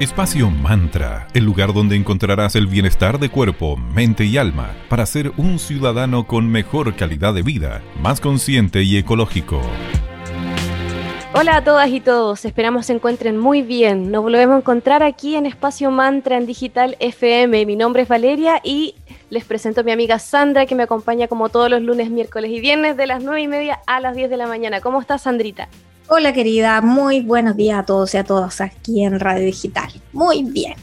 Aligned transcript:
Espacio 0.00 0.48
Mantra, 0.48 1.28
el 1.34 1.44
lugar 1.44 1.74
donde 1.74 1.94
encontrarás 1.94 2.56
el 2.56 2.66
bienestar 2.66 3.18
de 3.18 3.28
cuerpo, 3.28 3.76
mente 3.76 4.24
y 4.24 4.38
alma 4.38 4.74
para 4.88 5.04
ser 5.04 5.30
un 5.36 5.58
ciudadano 5.58 6.26
con 6.26 6.48
mejor 6.50 6.96
calidad 6.96 7.34
de 7.34 7.42
vida, 7.42 7.82
más 8.00 8.18
consciente 8.18 8.82
y 8.82 8.96
ecológico. 8.96 9.60
Hola 11.34 11.56
a 11.56 11.64
todas 11.64 11.90
y 11.90 12.00
todos, 12.00 12.46
esperamos 12.46 12.86
se 12.86 12.94
encuentren 12.94 13.36
muy 13.36 13.60
bien. 13.60 14.10
Nos 14.10 14.22
volvemos 14.22 14.54
a 14.54 14.60
encontrar 14.60 15.02
aquí 15.02 15.36
en 15.36 15.44
Espacio 15.44 15.90
Mantra 15.90 16.38
en 16.38 16.46
Digital 16.46 16.96
FM. 16.98 17.66
Mi 17.66 17.76
nombre 17.76 18.04
es 18.04 18.08
Valeria 18.08 18.58
y 18.64 18.94
les 19.28 19.44
presento 19.44 19.82
a 19.82 19.84
mi 19.84 19.92
amiga 19.92 20.18
Sandra 20.18 20.64
que 20.64 20.74
me 20.74 20.84
acompaña 20.84 21.28
como 21.28 21.50
todos 21.50 21.68
los 21.68 21.82
lunes, 21.82 22.08
miércoles 22.08 22.50
y 22.50 22.60
viernes 22.60 22.96
de 22.96 23.06
las 23.06 23.22
9 23.22 23.42
y 23.42 23.48
media 23.48 23.80
a 23.86 24.00
las 24.00 24.16
10 24.16 24.30
de 24.30 24.38
la 24.38 24.46
mañana. 24.46 24.80
¿Cómo 24.80 24.98
estás, 24.98 25.24
Sandrita? 25.24 25.68
Hola 26.12 26.32
querida, 26.32 26.80
muy 26.80 27.20
buenos 27.20 27.56
días 27.56 27.78
a 27.78 27.84
todos 27.84 28.12
y 28.14 28.16
a 28.16 28.24
todas 28.24 28.60
aquí 28.60 29.04
en 29.04 29.20
Radio 29.20 29.44
Digital. 29.46 29.88
Muy 30.12 30.42
bien. 30.42 30.74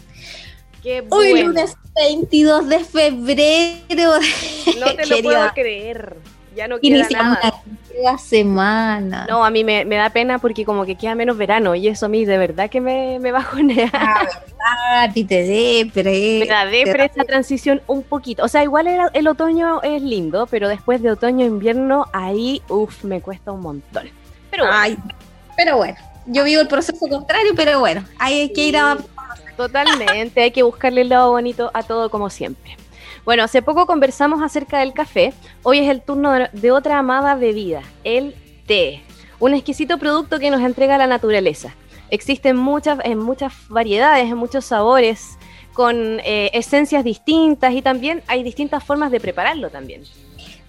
Qué 0.81 1.03
Hoy 1.09 1.43
lunes 1.43 1.75
22 1.97 2.69
de 2.69 2.79
febrero. 2.79 4.11
No 4.79 4.95
te 4.95 5.05
lo 5.05 5.21
puedo 5.21 5.51
creer. 5.53 6.15
Ya 6.55 6.69
no 6.69 6.79
queda 6.79 6.99
Iniciamos 6.99 7.39
nada. 7.43 7.61
la 8.01 8.17
semana. 8.17 9.25
No, 9.27 9.43
a 9.43 9.49
mí 9.49 9.65
me, 9.65 9.83
me 9.83 9.97
da 9.97 10.11
pena 10.11 10.39
porque 10.39 10.63
como 10.63 10.85
que 10.85 10.95
queda 10.95 11.13
menos 11.13 11.37
verano 11.37 11.75
y 11.75 11.89
eso 11.89 12.05
a 12.05 12.09
mí 12.09 12.23
de 12.23 12.37
verdad 12.37 12.69
que 12.69 12.79
me, 12.79 13.19
me 13.19 13.33
bajonea. 13.33 13.89
La 13.91 14.19
verdad, 14.23 15.03
a 15.03 15.13
ti 15.13 15.25
te 15.25 15.43
depre. 15.43 16.39
Me 16.39 16.45
da 16.45 16.65
depre 16.65 17.11
esa 17.13 17.25
transición 17.25 17.81
un 17.87 18.03
poquito. 18.03 18.45
O 18.45 18.47
sea, 18.47 18.63
igual 18.63 18.87
el, 18.87 19.01
el 19.11 19.27
otoño 19.27 19.81
es 19.81 20.01
lindo, 20.01 20.47
pero 20.49 20.69
después 20.69 21.01
de 21.01 21.11
otoño 21.11 21.43
a 21.43 21.49
invierno, 21.49 22.05
ahí, 22.13 22.61
uff, 22.69 23.03
me 23.03 23.19
cuesta 23.19 23.51
un 23.51 23.59
montón. 23.59 24.09
Pero 24.49 24.63
bueno, 24.65 24.77
Ay, 24.79 24.97
pero 25.55 25.77
bueno, 25.77 25.97
yo 26.25 26.43
vivo 26.43 26.61
el 26.61 26.67
proceso 26.67 27.07
contrario, 27.07 27.53
pero 27.55 27.79
bueno, 27.79 28.05
hay 28.19 28.51
que 28.53 28.67
ir 28.67 28.77
a... 28.77 28.97
totalmente, 29.55 30.41
hay 30.41 30.51
que 30.51 30.63
buscarle 30.63 31.01
el 31.01 31.09
lado 31.09 31.31
bonito 31.31 31.71
a 31.73 31.83
todo 31.83 32.09
como 32.09 32.29
siempre. 32.29 32.77
Bueno, 33.27 33.43
hace 33.43 33.61
poco 33.61 33.85
conversamos 33.85 34.41
acerca 34.41 34.79
del 34.79 34.93
café. 34.93 35.33
Hoy 35.63 35.79
es 35.79 35.89
el 35.89 36.01
turno 36.01 36.31
de, 36.53 36.71
otra 36.71 36.99
amada 36.99 37.35
bebida, 37.35 37.81
el 38.05 38.33
té. 38.65 39.03
Un 39.39 39.53
exquisito 39.53 39.97
producto 39.97 40.39
que 40.39 40.49
nos 40.49 40.61
entrega 40.61 40.97
la 40.97 41.07
naturaleza. 41.07 41.75
Existen 42.09 42.55
muchas, 42.55 42.99
en 43.03 43.19
muchas 43.19 43.53
variedades, 43.67 44.31
en 44.31 44.37
muchos 44.37 44.63
sabores, 44.63 45.37
con 45.73 46.21
eh, 46.21 46.51
esencias 46.53 47.03
distintas 47.03 47.73
y 47.73 47.81
también 47.81 48.23
hay 48.27 48.43
distintas 48.43 48.83
formas 48.83 49.11
de 49.11 49.19
prepararlo 49.19 49.69
también. 49.69 50.03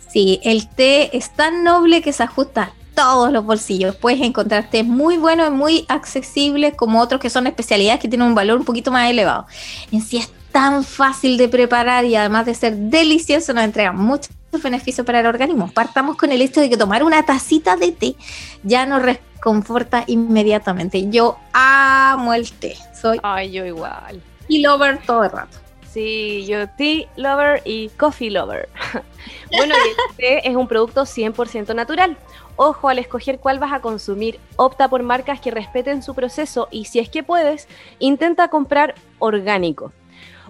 Sí, 0.09 0.41
el 0.43 0.69
té 0.69 1.17
es 1.17 1.31
tan 1.31 1.63
noble 1.63 2.03
que 2.03 2.13
se 2.13 2.25
ajusta 2.25 2.63
a 2.63 2.78
todos 2.99 3.31
los 3.31 3.45
bolsillos. 3.45 3.95
Puedes 3.95 4.21
encontrar 4.21 4.71
té 4.71 4.83
muy 4.83 5.19
buenos 5.19 5.47
y 5.47 5.51
muy 5.53 5.85
accesibles 5.87 6.75
como 6.75 7.01
otros 7.01 7.21
que 7.21 7.31
son 7.31 7.47
especialidades 7.47 8.01
que 8.01 8.09
tienen 8.09 8.27
un 8.27 8.35
valor 8.35 8.59
un 8.59 8.65
poquito 8.65 8.91
más 8.91 9.09
elevado. 9.09 9.47
En 9.93 10.01
sí 10.01 10.17
es 10.17 10.29
tan 10.51 10.83
fácil 10.83 11.37
de 11.37 11.49
preparar 11.49 12.05
y 12.05 12.17
además 12.17 12.47
de 12.47 12.57
ser 12.57 12.75
delicioso 12.77 13.53
nos 13.53 13.63
entrega 13.63 13.93
muchos 13.93 14.31
beneficios 14.61 15.07
para 15.07 15.21
el 15.21 15.27
organismo. 15.27 15.71
Partamos 15.73 16.17
con 16.17 16.33
el 16.33 16.43
hecho 16.43 16.61
de 16.61 16.69
que 16.69 16.77
tomar 16.77 17.05
una 17.05 17.25
tacita 17.25 17.77
de 17.77 17.93
té 17.93 18.17
ya 18.65 18.85
nos 18.85 19.01
reconforta 19.01 20.03
inmediatamente. 20.09 21.09
Yo 21.09 21.39
amo 21.53 22.35
el 22.35 22.51
té. 22.51 22.77
Soy 23.01 23.21
Ay, 23.23 23.53
yo 23.53 23.65
igual. 23.65 24.21
tea 24.49 24.61
lover 24.69 24.99
todo 25.07 25.23
el 25.23 25.31
rato. 25.31 25.57
Sí, 25.93 26.45
yo 26.47 26.69
tea 26.69 27.09
lover 27.17 27.63
y 27.65 27.89
coffee 27.91 28.31
lover. 28.31 28.69
bueno, 29.57 29.75
y 29.75 29.89
el 29.89 30.17
té 30.17 30.49
es 30.49 30.55
un 30.55 30.69
producto 30.69 31.03
100% 31.03 31.75
natural. 31.75 32.17
Ojo 32.57 32.89
al 32.89 32.99
escoger 32.99 33.39
cuál 33.39 33.59
vas 33.59 33.73
a 33.73 33.81
consumir. 33.81 34.39
Opta 34.57 34.89
por 34.89 35.03
marcas 35.03 35.41
que 35.41 35.51
respeten 35.51 36.03
su 36.03 36.15
proceso 36.15 36.69
y 36.71 36.85
si 36.85 36.99
es 36.99 37.09
que 37.09 37.23
puedes, 37.23 37.69
intenta 37.99 38.49
comprar 38.49 38.95
orgánico. 39.19 39.93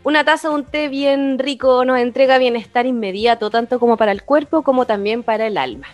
Una 0.04 0.24
taza 0.24 0.48
de 0.48 0.54
un 0.54 0.64
té 0.64 0.88
bien 0.88 1.38
rico 1.38 1.84
nos 1.84 1.98
entrega 1.98 2.38
bienestar 2.38 2.86
inmediato, 2.86 3.50
tanto 3.50 3.78
como 3.78 3.96
para 3.96 4.12
el 4.12 4.22
cuerpo 4.22 4.62
como 4.62 4.86
también 4.86 5.22
para 5.22 5.46
el 5.46 5.58
alma. 5.58 5.86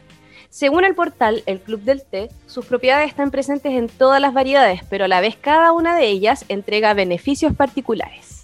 Según 0.49 0.85
el 0.85 0.95
portal 0.95 1.43
El 1.47 1.61
Club 1.61 1.81
del 1.81 2.05
Té, 2.05 2.29
sus 2.47 2.65
propiedades 2.65 3.09
están 3.09 3.33
presentes 3.33 3.73
en 3.73 3.89
todas 3.89 4.21
las 4.21 4.33
variedades, 4.33 4.83
pero 4.89 5.07
a 5.07 5.09
la 5.09 5.21
vez 5.21 5.37
cada 5.37 5.73
una 5.73 5.97
de 5.97 6.07
ellas 6.07 6.45
entrega 6.49 6.95
beneficios 6.95 7.55
particulares. 7.57 8.44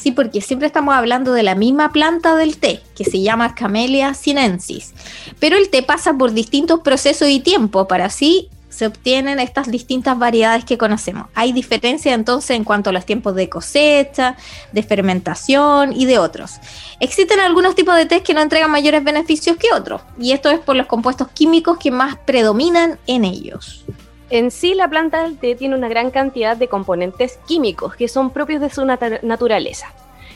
Sí, 0.00 0.12
porque 0.12 0.40
siempre 0.40 0.66
estamos 0.66 0.94
hablando 0.94 1.34
de 1.34 1.42
la 1.42 1.54
misma 1.54 1.92
planta 1.92 2.34
del 2.34 2.56
té, 2.56 2.80
que 2.96 3.04
se 3.04 3.20
llama 3.20 3.54
Camellia 3.54 4.14
sinensis. 4.14 4.94
Pero 5.38 5.58
el 5.58 5.68
té 5.68 5.82
pasa 5.82 6.14
por 6.14 6.32
distintos 6.32 6.80
procesos 6.80 7.28
y 7.28 7.40
tiempos, 7.40 7.86
para 7.86 8.06
así 8.06 8.48
se 8.70 8.86
obtienen 8.86 9.38
estas 9.40 9.70
distintas 9.70 10.18
variedades 10.18 10.64
que 10.64 10.78
conocemos. 10.78 11.26
Hay 11.34 11.52
diferencia 11.52 12.14
entonces 12.14 12.56
en 12.56 12.64
cuanto 12.64 12.88
a 12.88 12.92
los 12.94 13.04
tiempos 13.04 13.34
de 13.34 13.50
cosecha, 13.50 14.36
de 14.72 14.82
fermentación 14.82 15.92
y 15.92 16.06
de 16.06 16.18
otros. 16.18 16.52
Existen 16.98 17.38
algunos 17.40 17.74
tipos 17.74 17.94
de 17.94 18.06
té 18.06 18.22
que 18.22 18.32
no 18.32 18.40
entregan 18.40 18.70
mayores 18.70 19.04
beneficios 19.04 19.58
que 19.58 19.68
otros, 19.74 20.00
y 20.18 20.32
esto 20.32 20.48
es 20.48 20.60
por 20.60 20.76
los 20.76 20.86
compuestos 20.86 21.28
químicos 21.28 21.76
que 21.76 21.90
más 21.90 22.16
predominan 22.24 22.98
en 23.06 23.26
ellos. 23.26 23.84
En 24.30 24.52
sí, 24.52 24.74
la 24.74 24.88
planta 24.88 25.24
del 25.24 25.38
té 25.38 25.56
tiene 25.56 25.74
una 25.74 25.88
gran 25.88 26.10
cantidad 26.12 26.56
de 26.56 26.68
componentes 26.68 27.38
químicos 27.48 27.96
que 27.96 28.06
son 28.06 28.30
propios 28.30 28.60
de 28.60 28.70
su 28.70 28.82
nat- 28.82 29.22
naturaleza. 29.22 29.88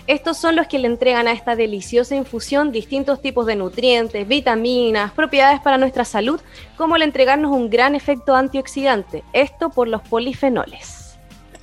Estos 0.08 0.36
son 0.36 0.56
los 0.56 0.66
que 0.66 0.78
le 0.80 0.88
entregan 0.88 1.28
a 1.28 1.32
esta 1.32 1.56
deliciosa 1.56 2.14
infusión 2.14 2.72
distintos 2.72 3.22
tipos 3.22 3.46
de 3.46 3.56
nutrientes, 3.56 4.26
vitaminas, 4.28 5.12
propiedades 5.12 5.60
para 5.60 5.78
nuestra 5.78 6.04
salud, 6.04 6.40
como 6.76 6.96
el 6.96 7.02
entregarnos 7.02 7.52
un 7.52 7.70
gran 7.70 7.94
efecto 7.94 8.34
antioxidante, 8.34 9.22
esto 9.32 9.70
por 9.70 9.88
los 9.88 10.02
polifenoles. 10.02 11.03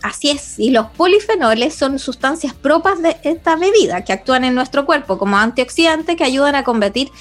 Así 0.01 0.31
es, 0.31 0.57
y 0.57 0.71
los 0.71 0.87
polifenoles 0.87 1.75
son 1.75 1.99
sustancias 1.99 2.55
propias 2.55 3.01
de 3.03 3.17
esta 3.23 3.55
bebida 3.55 4.03
que 4.03 4.13
actúan 4.13 4.43
en 4.43 4.55
nuestro 4.55 4.85
cuerpo 4.85 5.19
como 5.19 5.37
antioxidantes 5.37 6.15
que 6.15 6.23
ayudan 6.23 6.55
a 6.55 6.63
combatir 6.63 7.11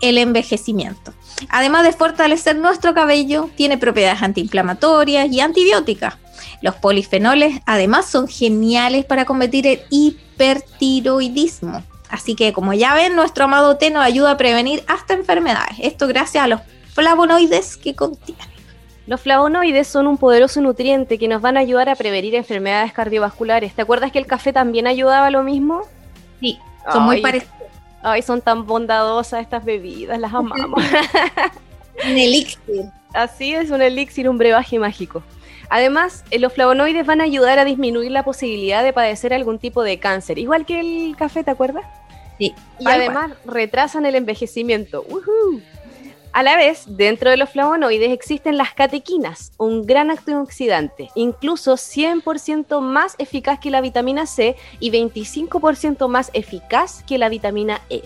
el 0.00 0.18
envejecimiento. 0.18 1.12
Además 1.48 1.82
de 1.82 1.92
fortalecer 1.92 2.56
nuestro 2.56 2.94
cabello, 2.94 3.50
tiene 3.56 3.76
propiedades 3.76 4.22
antiinflamatorias 4.22 5.28
y 5.32 5.40
antibióticas. 5.40 6.14
Los 6.62 6.76
polifenoles 6.76 7.60
además 7.66 8.06
son 8.06 8.28
geniales 8.28 9.04
para 9.04 9.24
combatir 9.24 9.66
el 9.66 9.80
hipertiroidismo. 9.90 11.82
Así 12.08 12.36
que 12.36 12.52
como 12.52 12.72
ya 12.72 12.94
ven, 12.94 13.16
nuestro 13.16 13.44
amado 13.44 13.76
té 13.76 13.90
nos 13.90 14.04
ayuda 14.04 14.30
a 14.32 14.36
prevenir 14.36 14.84
hasta 14.86 15.14
enfermedades. 15.14 15.76
Esto 15.80 16.06
gracias 16.06 16.44
a 16.44 16.48
los 16.48 16.60
flavonoides 16.94 17.76
que 17.76 17.94
contiene. 17.94 18.57
Los 19.08 19.22
flavonoides 19.22 19.86
son 19.86 20.06
un 20.06 20.18
poderoso 20.18 20.60
nutriente 20.60 21.16
que 21.16 21.28
nos 21.28 21.40
van 21.40 21.56
a 21.56 21.60
ayudar 21.60 21.88
a 21.88 21.96
prevenir 21.96 22.34
enfermedades 22.34 22.92
cardiovasculares. 22.92 23.72
¿Te 23.72 23.80
acuerdas 23.80 24.12
que 24.12 24.18
el 24.18 24.26
café 24.26 24.52
también 24.52 24.86
ayudaba 24.86 25.28
a 25.28 25.30
lo 25.30 25.42
mismo? 25.42 25.80
Sí, 26.40 26.58
son 26.92 27.04
muy 27.04 27.22
parecidos. 27.22 27.54
Ay, 28.02 28.20
son 28.20 28.42
tan 28.42 28.66
bondadosas 28.66 29.40
estas 29.40 29.64
bebidas, 29.64 30.20
las 30.20 30.34
amamos. 30.34 30.84
Un 32.04 32.18
elixir. 32.18 32.84
Así 33.14 33.54
es, 33.54 33.70
un 33.70 33.80
elixir, 33.80 34.28
un 34.28 34.36
brebaje 34.36 34.78
mágico. 34.78 35.22
Además, 35.70 36.22
eh, 36.30 36.38
los 36.38 36.52
flavonoides 36.52 37.06
van 37.06 37.22
a 37.22 37.24
ayudar 37.24 37.58
a 37.58 37.64
disminuir 37.64 38.10
la 38.10 38.24
posibilidad 38.24 38.84
de 38.84 38.92
padecer 38.92 39.32
algún 39.32 39.58
tipo 39.58 39.82
de 39.82 39.98
cáncer, 39.98 40.38
igual 40.38 40.66
que 40.66 40.80
el 40.80 41.16
café, 41.16 41.42
¿te 41.42 41.50
acuerdas? 41.50 41.84
Sí, 42.36 42.54
Y 42.78 42.86
además 42.86 43.32
retrasan 43.46 44.04
el 44.04 44.16
envejecimiento. 44.16 45.04
¡Ujú! 45.08 45.62
A 46.38 46.44
la 46.44 46.56
vez, 46.56 46.84
dentro 46.86 47.30
de 47.30 47.36
los 47.36 47.50
flavonoides 47.50 48.12
existen 48.12 48.56
las 48.56 48.72
catequinas, 48.72 49.50
un 49.58 49.84
gran 49.84 50.12
antioxidante, 50.12 51.10
incluso 51.16 51.74
100% 51.74 52.80
más 52.80 53.16
eficaz 53.18 53.58
que 53.58 53.72
la 53.72 53.80
vitamina 53.80 54.24
C 54.24 54.54
y 54.78 54.92
25% 54.92 56.06
más 56.06 56.30
eficaz 56.34 57.02
que 57.02 57.18
la 57.18 57.28
vitamina 57.28 57.80
E. 57.90 58.04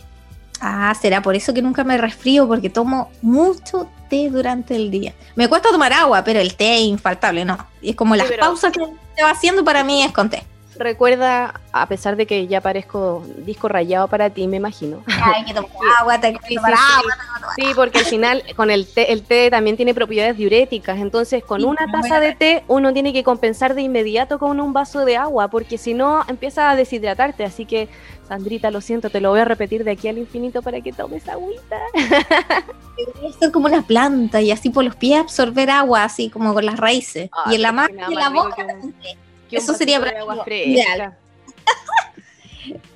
Ah, 0.63 0.95
será 0.99 1.21
por 1.21 1.37
eso 1.37 1.53
que 1.53 1.61
nunca 1.61 1.85
me 1.85 1.99
resfrío, 1.99 2.49
porque 2.49 2.71
tomo 2.71 3.11
mucho 3.21 3.87
té 4.09 4.31
durante 4.31 4.77
el 4.77 4.91
día. 4.91 5.13
Me 5.37 5.47
cuesta 5.47 5.69
tomar 5.69 5.93
agua, 5.93 6.25
pero 6.25 6.41
el 6.41 6.55
té 6.55 6.77
es 6.77 6.85
infaltable, 6.85 7.45
¿no? 7.45 7.59
Y 7.83 7.91
es 7.91 7.97
como 7.97 8.15
Sí, 8.15 8.21
las 8.21 8.33
pausas 8.33 8.73
que 8.73 8.81
te 9.15 9.23
va 9.23 9.33
haciendo 9.33 9.63
para 9.63 9.85
mí 9.85 10.05
es 10.05 10.13
con 10.13 10.31
té. 10.31 10.43
Recuerda, 10.77 11.61
a 11.73 11.87
pesar 11.87 12.17
de 12.17 12.27
que 12.27 12.47
ya 12.47 12.61
parezco 12.61 13.25
disco 13.39 13.69
rayado 13.69 14.09
para 14.09 14.31
ti, 14.31 14.47
me 14.49 14.57
imagino. 14.57 15.03
Hay 15.07 15.45
que 15.45 15.53
agua, 15.99 16.21
que 16.21 16.37
Sí, 16.49 16.55
tomar 16.57 16.73
sí, 16.77 16.83
sí. 16.83 16.93
agua. 16.99 17.53
Sí, 17.57 17.65
porque 17.75 17.99
al 17.99 18.05
final 18.05 18.43
con 18.57 18.71
el 18.71 18.87
té, 18.87 19.13
el 19.13 19.23
té 19.23 19.51
también 19.51 19.77
tiene 19.77 19.95
propiedades 19.95 20.37
diuréticas, 20.37 20.99
entonces 20.99 21.45
con 21.45 21.65
una 21.65 21.87
taza 21.91 22.21
de 22.21 22.35
té 22.35 22.65
uno 22.69 22.93
tiene 22.93 23.13
que 23.13 23.23
compensar 23.25 23.75
de 23.75 23.83
inmediato 23.83 24.39
con 24.39 24.61
un 24.61 24.73
vaso 24.73 25.05
de 25.05 25.17
agua, 25.17 25.49
porque 25.49 25.77
si 25.79 25.93
no 25.95 26.25
empieza 26.29 26.71
a 26.71 26.77
deshidratarte, 26.77 27.45
así 27.45 27.67
que 27.67 27.89
Sandrita, 28.29 28.71
lo 28.71 28.81
siento, 28.81 29.11
te 29.11 29.21
lo 29.21 29.31
voy 29.31 29.41
a 29.41 29.45
repetir 29.45 29.85
de 29.85 29.91
aquí 29.91 30.09
al 30.09 30.17
infinito 30.17 30.63
para 30.63 30.81
que 30.81 30.93
tomes 30.93 31.29
agüita. 31.29 31.77
Ser 33.39 33.51
como 33.53 33.67
una 33.67 33.83
planta 33.83 34.41
y 34.41 34.51
así 34.51 34.71
por 34.71 34.85
los 34.85 34.97
pies 34.97 35.21
absorber 35.21 35.69
agua, 35.71 36.05
así 36.05 36.31
como 36.31 36.55
con 36.55 36.65
las 36.65 36.79
raíces. 36.79 37.29
Ah, 37.33 37.51
y 37.51 37.57
en 37.57 37.63
la 37.63 37.73
mano 37.73 37.95
y 38.09 38.13
en 38.15 38.19
la 38.19 38.29
boca. 38.31 38.67
que. 39.03 39.17
Que 39.53 39.59
Eso 39.59 39.75
sería 39.75 40.01
para 40.01 40.21
agua 40.21 40.43
fresca. 40.45 41.17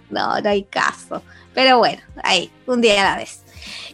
No, 0.09 0.41
no 0.41 0.49
hay 0.49 0.63
caso. 0.63 1.21
Pero 1.53 1.79
bueno, 1.79 2.01
ahí, 2.23 2.51
un 2.67 2.81
día 2.81 3.01
a 3.01 3.11
la 3.11 3.17
vez. 3.19 3.41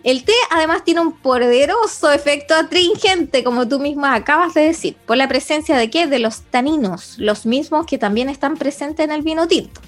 El 0.05 0.25
té 0.25 0.35
además 0.51 0.85
tiene 0.85 1.01
un 1.01 1.13
poderoso 1.13 2.13
efecto 2.13 2.55
astringente, 2.55 3.43
como 3.43 3.67
tú 3.67 3.81
misma 3.81 4.15
acabas 4.15 4.55
de 4.55 4.61
decir, 4.61 4.95
por 5.07 5.17
la 5.17 5.27
presencia 5.27 5.77
de 5.77 5.89
qué? 5.91 6.07
De 6.07 6.19
los 6.19 6.43
taninos, 6.43 7.17
los 7.19 7.47
mismos 7.47 7.87
que 7.87 7.99
también 7.99 8.29
están 8.29 8.57
presentes 8.57 9.05
en 9.05 9.11
el 9.11 9.23
vino 9.23 9.49
tinto. 9.49 9.81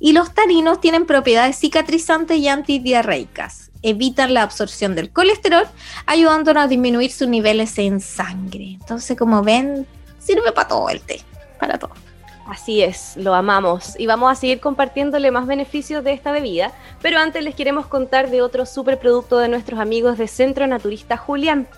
Y 0.00 0.12
los 0.12 0.34
taninos 0.34 0.80
tienen 0.80 1.06
propiedades 1.06 1.58
cicatrizantes 1.58 2.36
y 2.38 2.48
antidiarreicas. 2.48 3.70
Evitan 3.82 4.34
la 4.34 4.42
absorción 4.42 4.94
del 4.94 5.12
colesterol, 5.12 5.64
ayudándonos 6.06 6.64
a 6.64 6.68
disminuir 6.68 7.12
sus 7.12 7.28
niveles 7.28 7.78
en 7.78 8.00
sangre. 8.00 8.78
Entonces, 8.80 9.16
como 9.16 9.42
ven, 9.42 9.86
sirve 10.18 10.52
para 10.52 10.68
todo 10.68 10.88
el 10.88 11.00
té, 11.00 11.20
para 11.62 11.78
todo. 11.78 11.92
Así 12.48 12.82
es, 12.82 13.16
lo 13.16 13.34
amamos 13.34 13.94
y 14.00 14.06
vamos 14.06 14.32
a 14.32 14.34
seguir 14.34 14.58
compartiéndole 14.58 15.30
más 15.30 15.46
beneficios 15.46 16.02
de 16.02 16.12
esta 16.12 16.32
bebida, 16.32 16.72
pero 17.00 17.18
antes 17.18 17.44
les 17.44 17.54
queremos 17.54 17.86
contar 17.86 18.30
de 18.30 18.42
otro 18.42 18.66
superproducto 18.66 19.38
de 19.38 19.46
nuestros 19.46 19.78
amigos 19.78 20.18
de 20.18 20.26
Centro 20.26 20.66
Naturista 20.66 21.16
Julián. 21.16 21.68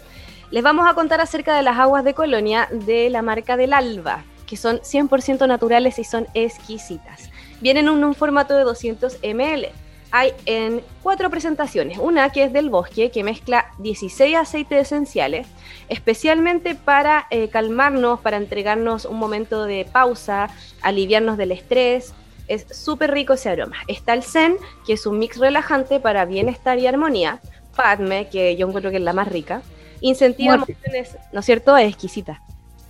Les 0.50 0.62
vamos 0.62 0.88
a 0.88 0.94
contar 0.94 1.20
acerca 1.20 1.54
de 1.54 1.62
las 1.62 1.78
aguas 1.78 2.02
de 2.02 2.14
colonia 2.14 2.66
de 2.72 3.10
la 3.10 3.20
marca 3.20 3.58
del 3.58 3.74
Alba, 3.74 4.24
que 4.46 4.56
son 4.56 4.78
100% 4.78 5.46
naturales 5.46 5.98
y 5.98 6.04
son 6.04 6.28
exquisitas. 6.32 7.30
Vienen 7.60 7.88
en 7.88 8.02
un 8.02 8.14
formato 8.14 8.56
de 8.56 8.64
200 8.64 9.18
ml 9.22 9.83
hay 10.16 10.32
en 10.46 10.80
cuatro 11.02 11.28
presentaciones. 11.28 11.98
Una 11.98 12.30
que 12.30 12.44
es 12.44 12.52
del 12.52 12.70
bosque, 12.70 13.10
que 13.10 13.24
mezcla 13.24 13.66
16 13.78 14.36
aceites 14.36 14.82
esenciales, 14.82 15.48
especialmente 15.88 16.76
para 16.76 17.26
eh, 17.30 17.48
calmarnos, 17.48 18.20
para 18.20 18.36
entregarnos 18.36 19.06
un 19.06 19.18
momento 19.18 19.64
de 19.64 19.88
pausa, 19.90 20.50
aliviarnos 20.82 21.36
del 21.36 21.50
estrés. 21.50 22.14
Es 22.46 22.64
súper 22.70 23.10
rico 23.10 23.32
ese 23.32 23.48
aroma. 23.48 23.78
Está 23.88 24.14
el 24.14 24.22
Zen, 24.22 24.56
que 24.86 24.92
es 24.92 25.04
un 25.04 25.18
mix 25.18 25.36
relajante 25.36 25.98
para 25.98 26.24
bienestar 26.26 26.78
y 26.78 26.86
armonía. 26.86 27.40
Padme, 27.74 28.28
que 28.28 28.54
yo 28.54 28.68
encuentro 28.68 28.92
que 28.92 28.98
es 28.98 29.02
la 29.02 29.14
más 29.14 29.26
rica. 29.26 29.62
Incentiva 30.00 30.54
emociones, 30.54 31.16
¿no 31.32 31.40
es 31.40 31.46
cierto? 31.46 31.76
Es 31.76 31.88
exquisita. 31.88 32.40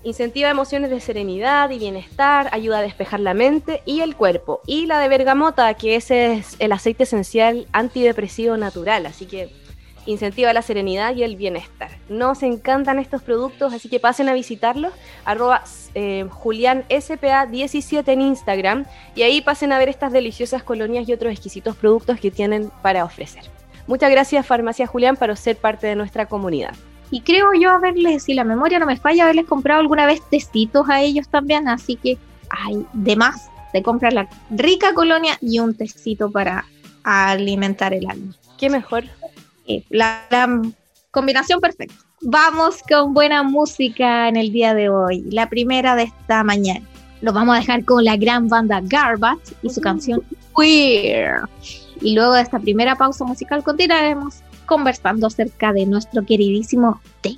Incentiva 0.04 0.50
emociones 0.50 0.90
de 0.90 1.00
serenidad 1.00 1.70
y 1.70 1.78
bienestar, 1.78 2.50
ayuda 2.52 2.80
a 2.80 2.82
despejar 2.82 3.20
la 3.20 3.32
mente 3.32 3.82
y 3.86 4.00
el 4.00 4.16
cuerpo. 4.16 4.60
Y 4.66 4.84
la 4.84 4.98
de 4.98 5.08
bergamota, 5.08 5.72
que 5.72 5.96
ese 5.96 6.34
es 6.34 6.56
el 6.58 6.72
aceite 6.72 7.04
esencial 7.04 7.66
antidepresivo 7.72 8.58
natural, 8.58 9.06
así 9.06 9.24
que 9.24 9.50
incentiva 10.04 10.52
la 10.52 10.60
serenidad 10.60 11.16
y 11.16 11.22
el 11.22 11.36
bienestar. 11.36 11.90
Nos 12.10 12.42
encantan 12.42 12.98
estos 12.98 13.22
productos, 13.22 13.72
así 13.72 13.88
que 13.88 13.98
pasen 13.98 14.28
a 14.28 14.34
visitarlos, 14.34 14.92
arroba 15.24 15.64
eh, 15.94 16.26
julianspa17 16.28 18.06
en 18.06 18.20
Instagram, 18.20 18.84
y 19.14 19.22
ahí 19.22 19.40
pasen 19.40 19.72
a 19.72 19.78
ver 19.78 19.88
estas 19.88 20.12
deliciosas 20.12 20.62
colonias 20.62 21.08
y 21.08 21.14
otros 21.14 21.32
exquisitos 21.32 21.76
productos 21.76 22.20
que 22.20 22.30
tienen 22.30 22.70
para 22.82 23.06
ofrecer. 23.06 23.44
Muchas 23.86 24.10
gracias 24.10 24.46
Farmacia 24.46 24.86
Julián 24.86 25.16
por 25.16 25.34
ser 25.38 25.56
parte 25.56 25.86
de 25.86 25.96
nuestra 25.96 26.26
comunidad. 26.26 26.74
Y 27.14 27.20
creo 27.20 27.52
yo 27.54 27.70
haberles, 27.70 28.24
si 28.24 28.34
la 28.34 28.42
memoria 28.42 28.80
no 28.80 28.86
me 28.86 28.96
falla, 28.96 29.22
haberles 29.22 29.46
comprado 29.46 29.78
alguna 29.78 30.04
vez 30.04 30.20
tecitos 30.30 30.88
a 30.88 31.00
ellos 31.00 31.28
también. 31.28 31.68
Así 31.68 31.94
que 31.94 32.18
hay 32.50 32.84
de 32.92 33.14
más 33.14 33.48
de 33.72 33.84
comprar 33.84 34.12
la 34.12 34.28
rica 34.50 34.94
colonia 34.94 35.38
y 35.40 35.60
un 35.60 35.76
tecito 35.76 36.32
para 36.32 36.64
alimentar 37.04 37.94
el 37.94 38.10
alma. 38.10 38.34
¿Qué 38.58 38.68
mejor? 38.68 39.04
Eh, 39.68 39.84
la, 39.90 40.26
combinación 41.12 41.60
perfecta. 41.60 41.94
Vamos 42.20 42.82
con 42.82 43.14
buena 43.14 43.44
música 43.44 44.28
en 44.28 44.34
el 44.34 44.50
día 44.50 44.74
de 44.74 44.88
hoy. 44.88 45.22
La 45.30 45.48
primera 45.48 45.94
de 45.94 46.02
esta 46.02 46.42
mañana. 46.42 46.84
Lo 47.20 47.32
vamos 47.32 47.54
a 47.54 47.60
dejar 47.60 47.84
con 47.84 48.04
la 48.04 48.16
gran 48.16 48.48
banda 48.48 48.80
Garbage 48.82 49.54
y 49.62 49.70
su 49.70 49.80
canción 49.80 50.20
Queer. 50.58 51.42
Y 52.00 52.16
luego 52.16 52.32
de 52.32 52.42
esta 52.42 52.58
primera 52.58 52.96
pausa 52.96 53.24
musical 53.24 53.62
continuaremos 53.62 54.42
conversando 54.64 55.26
acerca 55.26 55.72
de 55.72 55.86
nuestro 55.86 56.24
queridísimo 56.24 57.00
té. 57.20 57.36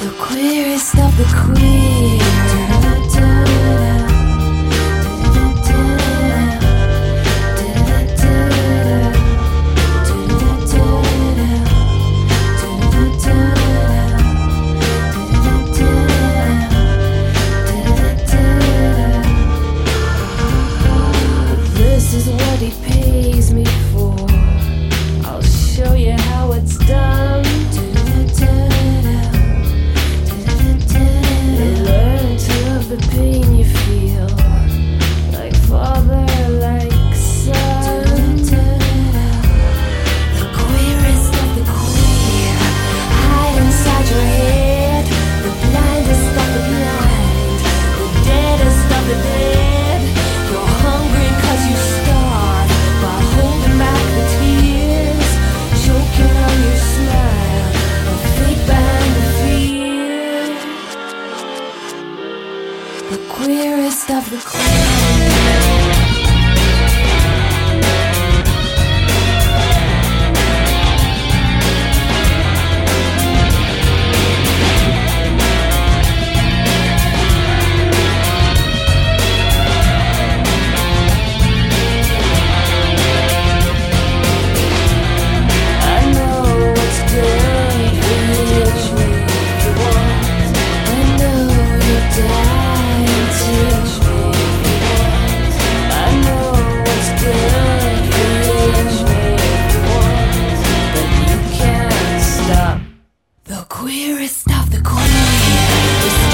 The 0.00 0.14
queerest 0.16 0.96
of 0.96 1.16
the 1.16 1.24
queer. 1.34 2.47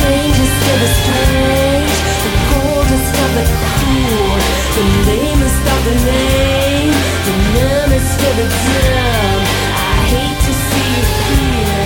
strangers 0.04 0.52
to 0.64 0.72
the 0.84 0.90
strange 1.00 1.96
The 2.24 2.32
coldest 2.52 3.12
of 3.24 3.30
the 3.36 3.44
cool. 3.80 4.36
The 4.76 4.84
lamest 5.08 5.64
of 5.74 5.80
the 5.88 5.96
lame. 6.08 6.96
The 7.26 7.34
dumbest 7.54 8.20
the 8.40 8.48
dumb. 8.64 9.42
I 9.80 9.96
hate 10.12 10.38
to 10.46 10.52
see 10.68 10.90
you 10.96 11.04
fear 11.24 11.78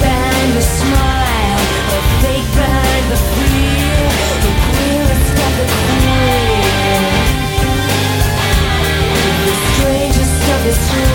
behind 0.00 0.50
the 0.56 0.64
smile. 0.78 1.60
Fake 2.22 2.50
behind 2.56 3.04
the 3.12 3.20
The 4.44 4.52
of 5.46 5.52
the 5.58 5.66
The 9.44 9.54
strangest 9.68 10.38
of 10.54 10.60
the 10.64 10.74
strange 10.84 11.11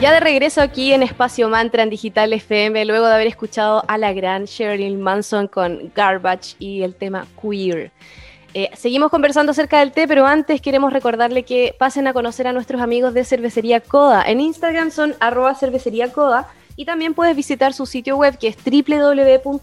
Ya 0.00 0.12
de 0.12 0.20
regreso 0.20 0.62
aquí 0.62 0.94
en 0.94 1.02
Espacio 1.02 1.50
Mantra 1.50 1.82
en 1.82 1.90
Digital 1.90 2.32
FM, 2.32 2.86
luego 2.86 3.06
de 3.06 3.12
haber 3.12 3.26
escuchado 3.26 3.84
a 3.86 3.98
la 3.98 4.14
gran 4.14 4.46
Sherilyn 4.46 4.98
Manson 4.98 5.46
con 5.46 5.92
Garbage 5.94 6.56
y 6.58 6.80
el 6.80 6.94
tema 6.94 7.26
Queer. 7.38 7.92
Eh, 8.54 8.70
seguimos 8.72 9.10
conversando 9.10 9.52
acerca 9.52 9.80
del 9.80 9.92
té, 9.92 10.08
pero 10.08 10.24
antes 10.24 10.62
queremos 10.62 10.94
recordarle 10.94 11.42
que 11.42 11.76
pasen 11.78 12.06
a 12.06 12.14
conocer 12.14 12.46
a 12.46 12.54
nuestros 12.54 12.80
amigos 12.80 13.12
de 13.12 13.26
Cervecería 13.26 13.80
Coda. 13.80 14.24
En 14.26 14.40
Instagram 14.40 14.90
son 14.90 15.14
arroba 15.20 15.54
cervecería 15.54 16.10
Coda 16.10 16.48
y 16.76 16.86
también 16.86 17.12
puedes 17.12 17.36
visitar 17.36 17.74
su 17.74 17.84
sitio 17.84 18.16
web 18.16 18.38
que 18.38 18.48
es 18.48 18.56
www.coda.cl. 18.56 19.54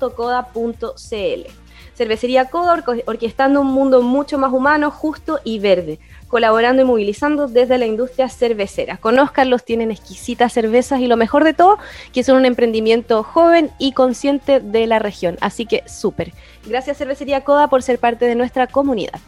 Cervecería 1.95 2.45
Coda 2.45 2.83
orquestando 3.07 3.61
un 3.61 3.73
mundo 3.73 4.03
mucho 4.03 4.37
más 4.37 4.53
humano, 4.53 4.91
justo 4.91 5.39
y 5.43 5.57
verde 5.57 5.97
colaborando 6.27 6.81
y 6.81 6.85
movilizando 6.85 7.47
desde 7.47 7.77
la 7.77 7.85
industria 7.85 8.29
cervecera. 8.29 8.97
Conozcanlos, 8.97 9.63
tienen 9.63 9.91
exquisitas 9.91 10.53
cervezas 10.53 10.99
y 10.99 11.07
lo 11.07 11.17
mejor 11.17 11.43
de 11.43 11.53
todo, 11.53 11.77
que 12.13 12.23
son 12.23 12.37
un 12.37 12.45
emprendimiento 12.45 13.23
joven 13.23 13.71
y 13.79 13.93
consciente 13.93 14.59
de 14.59 14.87
la 14.87 14.99
región. 14.99 15.37
Así 15.41 15.65
que 15.65 15.83
súper. 15.87 16.33
Gracias 16.65 16.97
Cervecería 16.97 17.41
Coda 17.41 17.67
por 17.67 17.83
ser 17.83 17.99
parte 17.99 18.25
de 18.25 18.35
nuestra 18.35 18.67
comunidad. 18.67 19.19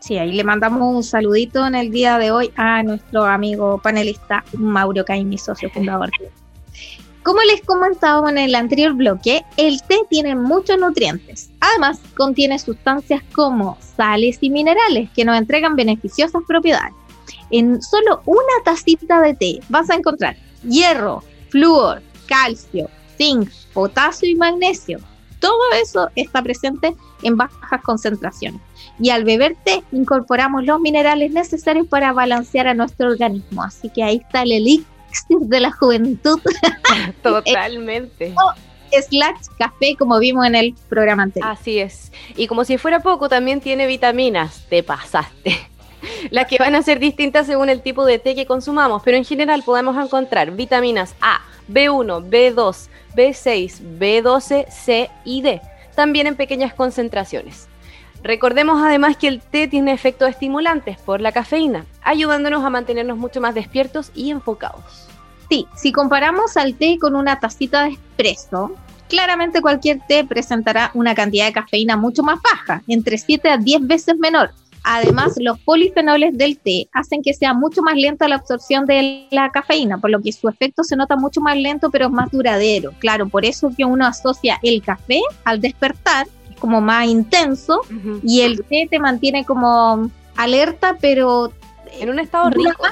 Sí, 0.00 0.18
ahí 0.18 0.32
le 0.32 0.42
mandamos 0.42 0.82
un 0.82 1.04
saludito 1.04 1.64
en 1.64 1.76
el 1.76 1.90
día 1.92 2.18
de 2.18 2.32
hoy 2.32 2.50
a 2.56 2.82
nuestro 2.82 3.24
amigo 3.24 3.78
panelista 3.78 4.44
Mauro 4.52 5.04
Caimi, 5.04 5.38
socio 5.38 5.70
fundador. 5.70 6.10
Como 7.22 7.40
les 7.42 7.60
comentaba 7.62 8.28
en 8.28 8.38
el 8.38 8.56
anterior 8.56 8.94
bloque, 8.94 9.44
el 9.56 9.80
té 9.82 10.00
tiene 10.10 10.34
muchos 10.34 10.76
nutrientes. 10.76 11.51
Además, 11.62 12.00
contiene 12.16 12.58
sustancias 12.58 13.22
como 13.32 13.78
sales 13.96 14.38
y 14.40 14.50
minerales 14.50 15.08
que 15.14 15.24
nos 15.24 15.38
entregan 15.38 15.76
beneficiosas 15.76 16.42
propiedades. 16.46 16.92
En 17.50 17.80
solo 17.80 18.20
una 18.26 18.64
tacita 18.64 19.20
de 19.20 19.34
té 19.34 19.60
vas 19.68 19.88
a 19.88 19.94
encontrar 19.94 20.36
hierro, 20.64 21.22
flúor, 21.50 22.02
calcio, 22.26 22.90
zinc, 23.16 23.48
potasio 23.72 24.28
y 24.28 24.34
magnesio. 24.34 24.98
Todo 25.38 25.60
eso 25.80 26.08
está 26.16 26.42
presente 26.42 26.96
en 27.22 27.36
bajas 27.36 27.82
concentraciones. 27.82 28.60
Y 28.98 29.10
al 29.10 29.22
beber 29.22 29.56
té 29.64 29.84
incorporamos 29.92 30.64
los 30.64 30.80
minerales 30.80 31.30
necesarios 31.30 31.86
para 31.86 32.12
balancear 32.12 32.66
a 32.66 32.74
nuestro 32.74 33.08
organismo. 33.08 33.62
Así 33.62 33.88
que 33.88 34.02
ahí 34.02 34.16
está 34.16 34.42
el 34.42 34.50
elixir 34.50 35.38
de 35.42 35.60
la 35.60 35.70
juventud. 35.70 36.40
Totalmente. 37.22 38.34
Slash 39.00 39.46
café, 39.58 39.96
como 39.98 40.18
vimos 40.18 40.46
en 40.46 40.54
el 40.54 40.74
programa 40.88 41.24
anterior. 41.24 41.50
Así 41.50 41.78
es. 41.78 42.12
Y 42.36 42.46
como 42.46 42.64
si 42.64 42.78
fuera 42.78 43.00
poco, 43.00 43.28
también 43.28 43.60
tiene 43.60 43.86
vitaminas. 43.86 44.66
Te 44.68 44.82
pasaste. 44.82 45.56
Las 46.30 46.46
que 46.46 46.58
van 46.58 46.74
a 46.74 46.82
ser 46.82 46.98
distintas 46.98 47.46
según 47.46 47.68
el 47.68 47.82
tipo 47.82 48.04
de 48.04 48.18
té 48.18 48.34
que 48.34 48.46
consumamos, 48.46 49.02
pero 49.04 49.16
en 49.16 49.24
general 49.24 49.62
podemos 49.62 49.96
encontrar 50.02 50.50
vitaminas 50.52 51.14
A, 51.20 51.40
B1, 51.68 52.28
B2, 52.28 52.88
B6, 53.14 53.98
B12, 53.98 54.68
C 54.68 55.10
y 55.24 55.42
D, 55.42 55.60
también 55.94 56.26
en 56.26 56.36
pequeñas 56.36 56.74
concentraciones. 56.74 57.68
Recordemos 58.22 58.80
además 58.82 59.16
que 59.16 59.28
el 59.28 59.40
té 59.40 59.66
tiene 59.66 59.92
efectos 59.92 60.28
estimulantes 60.28 60.98
por 60.98 61.20
la 61.20 61.32
cafeína, 61.32 61.86
ayudándonos 62.02 62.64
a 62.64 62.70
mantenernos 62.70 63.18
mucho 63.18 63.40
más 63.40 63.54
despiertos 63.54 64.12
y 64.14 64.30
enfocados. 64.30 65.08
Sí, 65.52 65.66
si 65.76 65.92
comparamos 65.92 66.56
al 66.56 66.76
té 66.76 66.96
con 66.98 67.14
una 67.14 67.38
tacita 67.38 67.84
de 67.84 67.90
espresso, 67.90 68.74
claramente 69.10 69.60
cualquier 69.60 70.00
té 70.08 70.24
presentará 70.24 70.90
una 70.94 71.14
cantidad 71.14 71.44
de 71.44 71.52
cafeína 71.52 71.94
mucho 71.98 72.22
más 72.22 72.38
baja, 72.40 72.82
entre 72.88 73.18
7 73.18 73.50
a 73.50 73.58
10 73.58 73.86
veces 73.86 74.16
menor. 74.16 74.52
Además, 74.82 75.34
los 75.36 75.58
polifenoles 75.58 76.38
del 76.38 76.56
té 76.56 76.88
hacen 76.94 77.20
que 77.22 77.34
sea 77.34 77.52
mucho 77.52 77.82
más 77.82 77.96
lenta 77.96 78.28
la 78.28 78.36
absorción 78.36 78.86
de 78.86 79.26
la 79.30 79.50
cafeína, 79.50 79.98
por 79.98 80.08
lo 80.08 80.22
que 80.22 80.32
su 80.32 80.48
efecto 80.48 80.84
se 80.84 80.96
nota 80.96 81.16
mucho 81.16 81.42
más 81.42 81.58
lento, 81.58 81.90
pero 81.90 82.06
es 82.06 82.12
más 82.12 82.30
duradero. 82.30 82.92
Claro, 82.98 83.28
por 83.28 83.44
eso 83.44 83.70
que 83.76 83.84
uno 83.84 84.06
asocia 84.06 84.58
el 84.62 84.82
café 84.82 85.20
al 85.44 85.60
despertar 85.60 86.28
como 86.60 86.80
más 86.80 87.08
intenso 87.08 87.82
y 88.24 88.40
el 88.40 88.64
té 88.64 88.88
te 88.90 88.98
mantiene 88.98 89.44
como 89.44 90.10
alerta, 90.34 90.96
pero 90.98 91.52
en 92.00 92.08
un 92.08 92.20
estado 92.20 92.48
rico. 92.48 92.86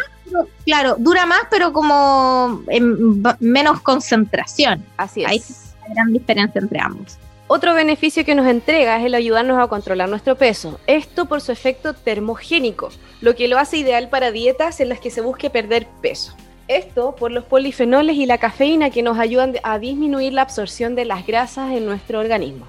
Claro, 0.64 0.96
dura 0.98 1.26
más, 1.26 1.42
pero 1.50 1.72
como 1.72 2.62
en 2.68 3.22
menos 3.40 3.80
concentración. 3.80 4.84
Así 4.96 5.22
es. 5.22 5.28
Hay 5.28 5.42
una 5.86 5.94
gran 5.94 6.12
diferencia 6.12 6.60
entre 6.60 6.80
ambos. 6.80 7.18
Otro 7.52 7.74
beneficio 7.74 8.24
que 8.24 8.36
nos 8.36 8.46
entrega 8.46 8.96
es 8.98 9.06
el 9.06 9.14
ayudarnos 9.14 9.58
a 9.58 9.66
controlar 9.66 10.08
nuestro 10.08 10.36
peso. 10.36 10.78
Esto 10.86 11.26
por 11.26 11.40
su 11.40 11.50
efecto 11.50 11.94
termogénico, 11.94 12.90
lo 13.20 13.34
que 13.34 13.48
lo 13.48 13.58
hace 13.58 13.78
ideal 13.78 14.08
para 14.08 14.30
dietas 14.30 14.78
en 14.78 14.88
las 14.88 15.00
que 15.00 15.10
se 15.10 15.20
busque 15.20 15.50
perder 15.50 15.88
peso. 16.00 16.32
Esto 16.68 17.16
por 17.16 17.32
los 17.32 17.42
polifenoles 17.42 18.14
y 18.14 18.26
la 18.26 18.38
cafeína 18.38 18.90
que 18.90 19.02
nos 19.02 19.18
ayudan 19.18 19.54
a 19.64 19.80
disminuir 19.80 20.32
la 20.32 20.42
absorción 20.42 20.94
de 20.94 21.04
las 21.04 21.26
grasas 21.26 21.72
en 21.72 21.86
nuestro 21.86 22.20
organismo. 22.20 22.66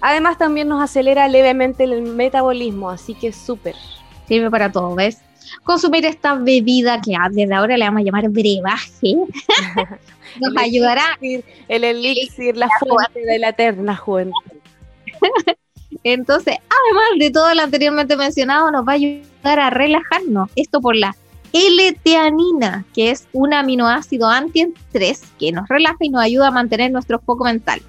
Además 0.00 0.36
también 0.36 0.66
nos 0.66 0.82
acelera 0.82 1.28
levemente 1.28 1.84
el 1.84 2.02
metabolismo, 2.02 2.90
así 2.90 3.14
que 3.14 3.32
súper. 3.32 3.76
Sirve 4.26 4.50
para 4.50 4.72
todo, 4.72 4.96
¿ves? 4.96 5.20
Consumir 5.62 6.04
esta 6.06 6.34
bebida 6.34 7.00
que 7.00 7.16
desde 7.30 7.54
ahora 7.54 7.76
le 7.76 7.84
vamos 7.84 8.00
a 8.00 8.04
llamar 8.04 8.28
brebaje 8.28 9.14
nos 10.40 10.56
ayudará. 10.56 11.18
el 11.20 11.84
elixir, 11.84 12.56
la 12.56 12.68
fuente 12.78 13.20
de 13.20 13.38
la 13.38 13.50
eterna 13.50 13.96
juventud. 13.96 14.34
Entonces, 16.02 16.56
además 16.58 17.04
de 17.18 17.30
todo 17.30 17.54
lo 17.54 17.62
anteriormente 17.62 18.16
mencionado, 18.16 18.70
nos 18.70 18.86
va 18.86 18.92
a 18.92 18.96
ayudar 18.96 19.60
a 19.60 19.70
relajarnos. 19.70 20.50
Esto 20.56 20.80
por 20.80 20.96
la 20.96 21.14
L-teanina, 21.52 22.84
que 22.94 23.10
es 23.10 23.28
un 23.32 23.54
aminoácido 23.54 24.28
antiestrés 24.28 25.22
que 25.38 25.52
nos 25.52 25.68
relaja 25.68 25.98
y 26.00 26.10
nos 26.10 26.22
ayuda 26.22 26.48
a 26.48 26.50
mantener 26.50 26.90
nuestro 26.90 27.20
foco 27.20 27.44
mental. 27.44 27.80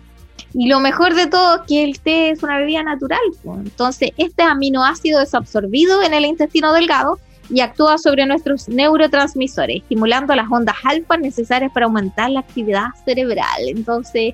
Y 0.54 0.68
lo 0.68 0.80
mejor 0.80 1.16
de 1.16 1.28
todo 1.28 1.56
es 1.56 1.62
que 1.68 1.84
el 1.84 2.00
té 2.00 2.30
es 2.30 2.44
una 2.44 2.60
bebida 2.60 2.84
natural. 2.84 3.20
Entonces, 3.44 4.12
este 4.18 4.44
aminoácido 4.44 5.22
es 5.22 5.34
absorbido 5.34 6.02
en 6.02 6.14
el 6.14 6.26
intestino 6.26 6.72
delgado 6.74 7.20
y 7.50 7.62
actúa 7.62 7.98
sobre 7.98 8.26
nuestros 8.26 8.68
neurotransmisores, 8.68 9.78
estimulando 9.82 10.36
las 10.36 10.52
ondas 10.52 10.76
alfa 10.84 11.18
necesarias 11.18 11.72
para 11.72 11.86
aumentar 11.86 12.30
la 12.30 12.42
actividad 12.42 12.88
cerebral. 13.06 13.62
Entonces, 13.68 14.34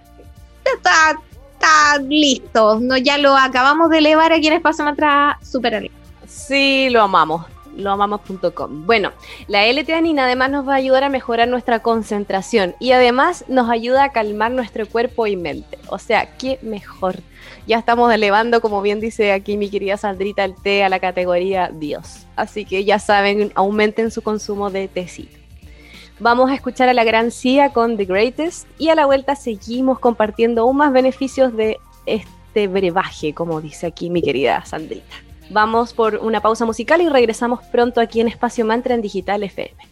está, 0.64 1.20
está 1.54 1.98
listo. 2.08 2.80
No, 2.80 2.98
ya 2.98 3.18
lo 3.18 3.36
acabamos 3.36 3.90
de 3.90 4.00
elevar 4.00 4.34
aquí 4.34 4.48
en 4.48 4.54
Espacio 4.54 4.86
Mantra 4.86 5.38
Super 5.42 5.92
Sí, 6.28 6.90
lo 6.90 7.02
amamos 7.02 7.46
loamamos.com. 7.76 8.86
Bueno, 8.86 9.12
la 9.48 9.66
L-teanina 9.66 10.26
además 10.26 10.52
nos 10.52 10.68
va 10.68 10.74
a 10.74 10.78
ayudar 10.78 11.04
a 11.04 11.10
mejorar 11.10 11.48
nuestra 11.48 11.80
concentración 11.80 12.76
y 12.80 12.92
además 12.92 13.46
nos 13.48 13.70
ayuda 13.70 14.06
a 14.06 14.12
calmar 14.12 14.52
nuestro 14.52 14.88
cuerpo 14.88 15.28
y 15.28 15.36
mente. 15.36 15.78
O 15.88 15.98
sea, 15.98 16.38
qué 16.38 16.60
mejor. 16.62 17.20
Ya 17.68 17.78
estamos 17.78 18.12
elevando, 18.14 18.62
como 18.62 18.82
bien 18.82 19.00
dice 19.00 19.32
aquí 19.32 19.58
mi 19.58 19.70
querida 19.70 19.98
Sandrita, 19.98 20.44
el 20.44 20.56
té 20.56 20.84
a 20.84 20.90
la 20.90 21.00
categoría 21.00 21.72
Dios. 21.74 22.26
Así 22.36 22.66
que 22.66 22.84
ya 22.86 23.00
saben, 23.00 23.52
aumenten 23.56 24.12
su 24.12 24.22
consumo 24.22 24.70
de 24.70 24.88
tecito. 24.88 25.38
Vamos 26.20 26.52
a 26.52 26.54
escuchar 26.54 26.88
a 26.88 26.94
la 26.94 27.04
gran 27.04 27.32
Cia 27.32 27.74
con 27.74 27.98
The 27.98 28.06
Greatest 28.06 28.68
y 28.78 28.90
a 28.90 28.96
la 28.96 29.08
vuelta 29.08 29.36
seguimos 29.36 30.00
compartiendo 30.00 30.62
aún 30.62 30.78
más 30.78 30.94
beneficios 30.94 31.56
de 31.56 31.78
este 32.06 32.68
brebaje, 32.68 33.34
como 33.34 33.60
dice 33.60 33.88
aquí 33.88 34.10
mi 34.10 34.22
querida 34.22 34.64
Sandrita. 34.66 35.31
Vamos 35.52 35.94
por 35.94 36.16
una 36.16 36.40
pausa 36.40 36.66
musical 36.66 37.02
y 37.02 37.10
regresamos 37.10 37.62
pronto 37.66 38.00
aquí 38.00 38.22
en 38.22 38.30
Espacio 38.30 38.64
Mantra 38.64 38.96
en 38.96 39.02
Digital 39.02 39.44
FM. 39.44 39.91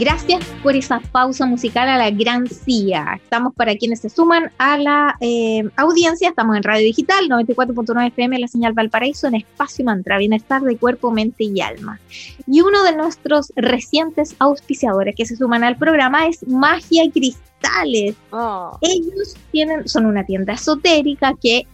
Gracias 0.00 0.42
por 0.62 0.74
esa 0.76 0.98
pausa 1.12 1.44
musical 1.44 1.86
a 1.86 1.98
la 1.98 2.10
gran 2.10 2.46
CIA. 2.46 3.20
Estamos 3.22 3.54
para 3.54 3.76
quienes 3.76 4.00
se 4.00 4.08
suman 4.08 4.50
a 4.56 4.78
la 4.78 5.18
eh, 5.20 5.62
audiencia. 5.76 6.30
Estamos 6.30 6.56
en 6.56 6.62
Radio 6.62 6.86
Digital 6.86 7.28
94.9 7.28 8.06
FM, 8.06 8.38
la 8.38 8.48
señal 8.48 8.72
Valparaíso, 8.72 9.26
en 9.26 9.34
Espacio 9.34 9.84
Mantra, 9.84 10.16
Bienestar 10.16 10.62
de 10.62 10.78
Cuerpo, 10.78 11.10
Mente 11.10 11.44
y 11.44 11.60
Alma. 11.60 12.00
Y 12.46 12.62
uno 12.62 12.82
de 12.82 12.96
nuestros 12.96 13.52
recientes 13.56 14.34
auspiciadores 14.38 15.14
que 15.14 15.26
se 15.26 15.36
suman 15.36 15.64
al 15.64 15.76
programa 15.76 16.26
es 16.28 16.48
Magia 16.48 17.04
y 17.04 17.10
Cristales. 17.10 18.16
Oh. 18.30 18.78
Ellos 18.80 19.36
tienen, 19.52 19.86
son 19.86 20.06
una 20.06 20.24
tienda 20.24 20.54
esotérica 20.54 21.34
que 21.38 21.66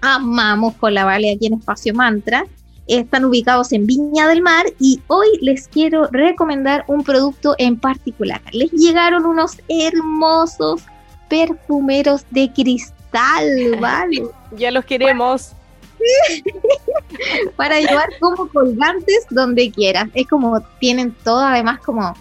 amamos 0.00 0.74
con 0.74 0.92
la 0.92 1.04
Vale 1.04 1.32
aquí 1.32 1.46
en 1.46 1.54
Espacio 1.54 1.94
Mantra 1.94 2.46
están 2.86 3.24
ubicados 3.24 3.72
en 3.72 3.86
Viña 3.86 4.28
del 4.28 4.42
Mar 4.42 4.66
y 4.78 5.00
hoy 5.06 5.26
les 5.40 5.68
quiero 5.68 6.08
recomendar 6.10 6.84
un 6.86 7.02
producto 7.02 7.54
en 7.58 7.78
particular. 7.78 8.40
Les 8.52 8.70
llegaron 8.72 9.24
unos 9.24 9.56
hermosos 9.68 10.82
perfumeros 11.28 12.24
de 12.30 12.52
cristal, 12.52 13.76
¿vale? 13.80 14.24
ya 14.56 14.70
los 14.70 14.84
queremos. 14.84 15.52
Para 17.56 17.80
llevar 17.80 18.08
como 18.20 18.48
colgantes 18.48 19.26
donde 19.30 19.70
quieras. 19.70 20.08
Es 20.12 20.26
como 20.26 20.60
tienen 20.78 21.12
todo 21.24 21.40
además 21.40 21.80
como 21.80 22.14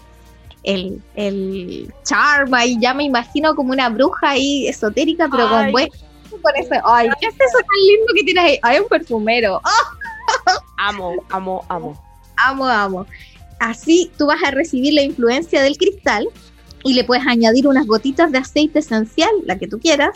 el, 0.63 1.01
el 1.15 1.93
charma 2.03 2.65
y 2.65 2.79
ya 2.79 2.93
me 2.93 3.03
imagino 3.03 3.53
como 3.55 3.73
una 3.73 3.89
bruja 3.89 4.29
ahí 4.29 4.67
esotérica, 4.67 5.27
pero 5.29 5.49
con 5.49 5.71
buen... 5.71 5.89
Ay, 6.85 7.09
¿qué 7.19 7.27
es 7.27 7.35
eso 7.35 7.57
tan 7.57 7.87
lindo 7.87 8.13
que 8.15 8.23
tienes 8.23 8.43
ahí? 8.43 8.59
Hay 8.61 8.79
un 8.79 8.87
perfumero. 8.87 9.61
¡Oh! 9.63 10.02
Amo, 10.77 11.15
amo, 11.29 11.65
amo. 11.69 12.01
Amo, 12.37 12.65
amo. 12.65 13.05
Así 13.59 14.11
tú 14.17 14.27
vas 14.27 14.43
a 14.43 14.51
recibir 14.51 14.93
la 14.93 15.01
influencia 15.01 15.61
del 15.61 15.77
cristal 15.77 16.27
y 16.83 16.93
le 16.93 17.03
puedes 17.03 17.25
añadir 17.25 17.67
unas 17.67 17.87
gotitas 17.87 18.31
de 18.31 18.39
aceite 18.39 18.79
esencial, 18.79 19.31
la 19.45 19.57
que 19.57 19.67
tú 19.67 19.79
quieras, 19.79 20.11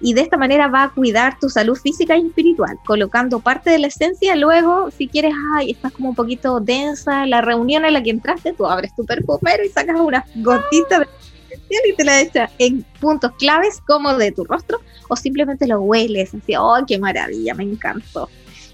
y 0.00 0.14
de 0.14 0.20
esta 0.20 0.36
manera 0.36 0.68
va 0.68 0.84
a 0.84 0.90
cuidar 0.90 1.38
tu 1.40 1.48
salud 1.48 1.76
física 1.76 2.16
y 2.16 2.26
espiritual, 2.26 2.76
colocando 2.84 3.40
parte 3.40 3.70
de 3.70 3.78
la 3.78 3.86
esencia. 3.86 4.34
Luego, 4.36 4.90
si 4.90 5.06
quieres, 5.08 5.32
ay, 5.56 5.70
estás 5.70 5.92
como 5.92 6.10
un 6.10 6.14
poquito 6.14 6.60
densa, 6.60 7.26
la 7.26 7.40
reunión 7.40 7.84
en 7.84 7.92
la 7.92 8.02
que 8.02 8.10
entraste, 8.10 8.52
tú 8.52 8.66
abres 8.66 8.94
tu 8.94 9.04
perfumero 9.04 9.64
y 9.64 9.68
sacas 9.68 10.00
unas 10.00 10.24
gotitas 10.36 11.00
de 11.00 11.06
esencial 11.50 11.82
y 11.88 11.96
te 11.96 12.04
la 12.04 12.20
echas 12.20 12.50
en 12.58 12.84
puntos 13.00 13.32
claves 13.38 13.80
como 13.86 14.14
de 14.14 14.32
tu 14.32 14.44
rostro, 14.44 14.78
o 15.08 15.16
simplemente 15.16 15.66
lo 15.66 15.80
hueles, 15.80 16.34
así, 16.34 16.54
oh, 16.56 16.78
qué 16.86 16.98
maravilla, 16.98 17.54
me 17.54 17.64
encantó 17.64 18.28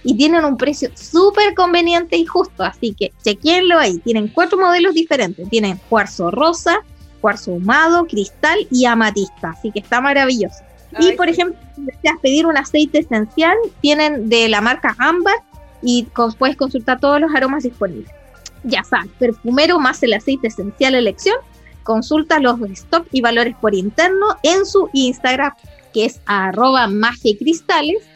y 0.08 0.14
tienen 0.14 0.42
un 0.46 0.56
precio 0.56 0.88
súper 0.94 1.52
conveniente 1.52 2.16
y 2.16 2.24
justo, 2.24 2.64
así 2.64 2.94
que 2.98 3.12
chequenlo 3.22 3.78
ahí. 3.78 3.98
Tienen 3.98 4.28
cuatro 4.28 4.56
modelos 4.56 4.94
diferentes, 4.94 5.46
tienen 5.50 5.78
cuarzo 5.90 6.30
rosa, 6.30 6.78
cuarzo 7.20 7.50
ahumado, 7.50 8.06
cristal 8.06 8.66
y 8.70 8.86
amatista, 8.86 9.50
así 9.50 9.70
que 9.70 9.80
está 9.80 10.00
maravilloso. 10.00 10.64
y 10.98 11.12
por 11.12 11.28
ejemplo, 11.28 11.60
si 11.76 11.82
deseas 11.82 12.16
pedir 12.22 12.46
un 12.46 12.56
aceite 12.56 13.00
esencial, 13.00 13.54
tienen 13.82 14.30
de 14.30 14.48
la 14.48 14.62
marca 14.62 14.96
Amber 14.98 15.34
y 15.82 16.06
puedes 16.38 16.56
consultar 16.56 16.98
todos 17.00 17.20
los 17.20 17.34
aromas 17.34 17.64
disponibles. 17.64 18.10
Ya 18.64 18.84
sabes, 18.84 19.10
perfumero 19.18 19.78
más 19.78 20.02
el 20.02 20.14
aceite 20.14 20.48
esencial 20.48 20.94
elección. 20.94 21.36
Consulta 21.82 22.40
los 22.40 22.58
stock 22.62 23.06
y 23.12 23.20
valores 23.20 23.54
por 23.60 23.74
interno 23.74 24.38
en 24.42 24.64
su 24.64 24.88
Instagram, 24.94 25.52
que 25.92 26.06
es 26.06 26.22
arroba 26.24 26.86
magia 26.86 27.36
cristales 27.36 28.08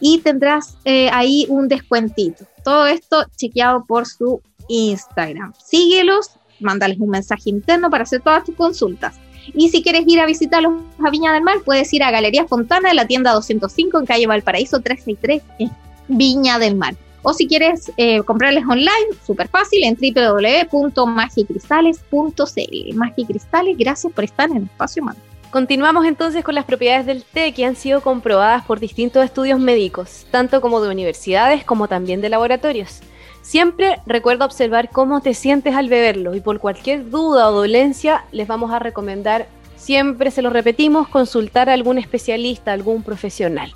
y 0.00 0.18
tendrás 0.18 0.76
eh, 0.84 1.08
ahí 1.12 1.46
un 1.48 1.68
descuentito. 1.68 2.44
Todo 2.64 2.86
esto 2.86 3.24
chequeado 3.36 3.84
por 3.86 4.06
su 4.06 4.40
Instagram. 4.68 5.52
Síguelos, 5.64 6.30
mándales 6.60 6.98
un 7.00 7.10
mensaje 7.10 7.50
interno 7.50 7.90
para 7.90 8.04
hacer 8.04 8.20
todas 8.20 8.44
tus 8.44 8.54
consultas. 8.54 9.16
Y 9.54 9.68
si 9.68 9.82
quieres 9.82 10.04
ir 10.06 10.20
a 10.20 10.26
visitarlos 10.26 10.72
a 11.04 11.10
Viña 11.10 11.32
del 11.32 11.42
Mar, 11.42 11.58
puedes 11.64 11.92
ir 11.92 12.02
a 12.02 12.10
Galería 12.10 12.46
Fontana, 12.46 12.94
la 12.94 13.06
tienda 13.06 13.32
205 13.32 14.00
en 14.00 14.06
calle 14.06 14.26
Valparaíso 14.26 14.80
363, 14.80 15.42
en 15.58 15.70
Viña 16.08 16.58
del 16.58 16.74
Mar. 16.74 16.96
O 17.22 17.32
si 17.32 17.46
quieres 17.46 17.92
eh, 17.96 18.22
comprarles 18.22 18.64
online, 18.64 18.90
súper 19.24 19.46
fácil, 19.48 19.84
en 19.84 19.96
www.magicristales.cl. 19.96 22.94
Magicristales, 22.94 23.76
gracias 23.76 24.12
por 24.12 24.24
estar 24.24 24.50
en 24.50 24.64
Espacio 24.64 25.02
Mar. 25.02 25.16
Continuamos 25.50 26.04
entonces 26.04 26.44
con 26.44 26.54
las 26.54 26.64
propiedades 26.64 27.06
del 27.06 27.24
té 27.24 27.54
que 27.54 27.64
han 27.64 27.76
sido 27.76 28.00
comprobadas 28.00 28.64
por 28.64 28.80
distintos 28.80 29.24
estudios 29.24 29.58
médicos, 29.58 30.26
tanto 30.30 30.60
como 30.60 30.80
de 30.80 30.90
universidades 30.90 31.64
como 31.64 31.88
también 31.88 32.20
de 32.20 32.28
laboratorios. 32.28 33.00
Siempre 33.42 34.00
recuerda 34.06 34.44
observar 34.44 34.90
cómo 34.90 35.20
te 35.20 35.32
sientes 35.32 35.74
al 35.74 35.88
beberlo 35.88 36.34
y 36.34 36.40
por 36.40 36.58
cualquier 36.58 37.10
duda 37.10 37.48
o 37.48 37.52
dolencia 37.52 38.24
les 38.32 38.48
vamos 38.48 38.72
a 38.72 38.80
recomendar, 38.80 39.46
siempre 39.76 40.32
se 40.32 40.42
lo 40.42 40.50
repetimos, 40.50 41.06
consultar 41.08 41.70
a 41.70 41.74
algún 41.74 41.98
especialista, 41.98 42.72
algún 42.72 43.04
profesional. 43.04 43.72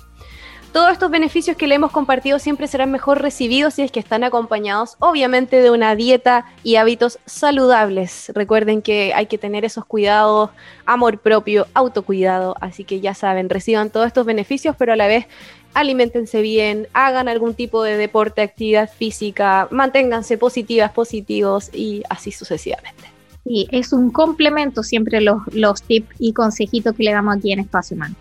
Todos 0.71 0.93
estos 0.93 1.11
beneficios 1.11 1.57
que 1.57 1.67
le 1.67 1.75
hemos 1.75 1.91
compartido 1.91 2.39
siempre 2.39 2.65
serán 2.65 2.91
mejor 2.91 3.21
recibidos 3.21 3.73
si 3.73 3.81
es 3.81 3.91
que 3.91 3.99
están 3.99 4.23
acompañados, 4.23 4.95
obviamente, 4.99 5.61
de 5.61 5.69
una 5.69 5.97
dieta 5.97 6.45
y 6.63 6.77
hábitos 6.77 7.19
saludables. 7.25 8.31
Recuerden 8.33 8.81
que 8.81 9.11
hay 9.13 9.25
que 9.25 9.37
tener 9.37 9.65
esos 9.65 9.83
cuidados, 9.83 10.49
amor 10.85 11.17
propio, 11.17 11.67
autocuidado. 11.73 12.55
Así 12.61 12.85
que 12.85 13.01
ya 13.01 13.13
saben, 13.13 13.49
reciban 13.49 13.89
todos 13.89 14.07
estos 14.07 14.25
beneficios, 14.25 14.73
pero 14.79 14.93
a 14.93 14.95
la 14.95 15.07
vez 15.07 15.25
alimentense 15.73 16.41
bien, 16.41 16.87
hagan 16.93 17.27
algún 17.27 17.53
tipo 17.53 17.83
de 17.83 17.97
deporte, 17.97 18.41
actividad 18.41 18.89
física, 18.89 19.67
manténganse 19.71 20.37
positivas, 20.37 20.93
positivos 20.93 21.69
y 21.73 22.03
así 22.07 22.31
sucesivamente. 22.31 23.03
Sí, 23.43 23.67
es 23.71 23.91
un 23.91 24.09
complemento 24.09 24.83
siempre 24.83 25.19
los, 25.19 25.41
los 25.51 25.81
tips 25.81 26.15
y 26.17 26.31
consejitos 26.31 26.95
que 26.95 27.03
le 27.03 27.11
damos 27.11 27.35
aquí 27.35 27.51
en 27.51 27.59
Espacio 27.59 27.95
Humano 27.97 28.15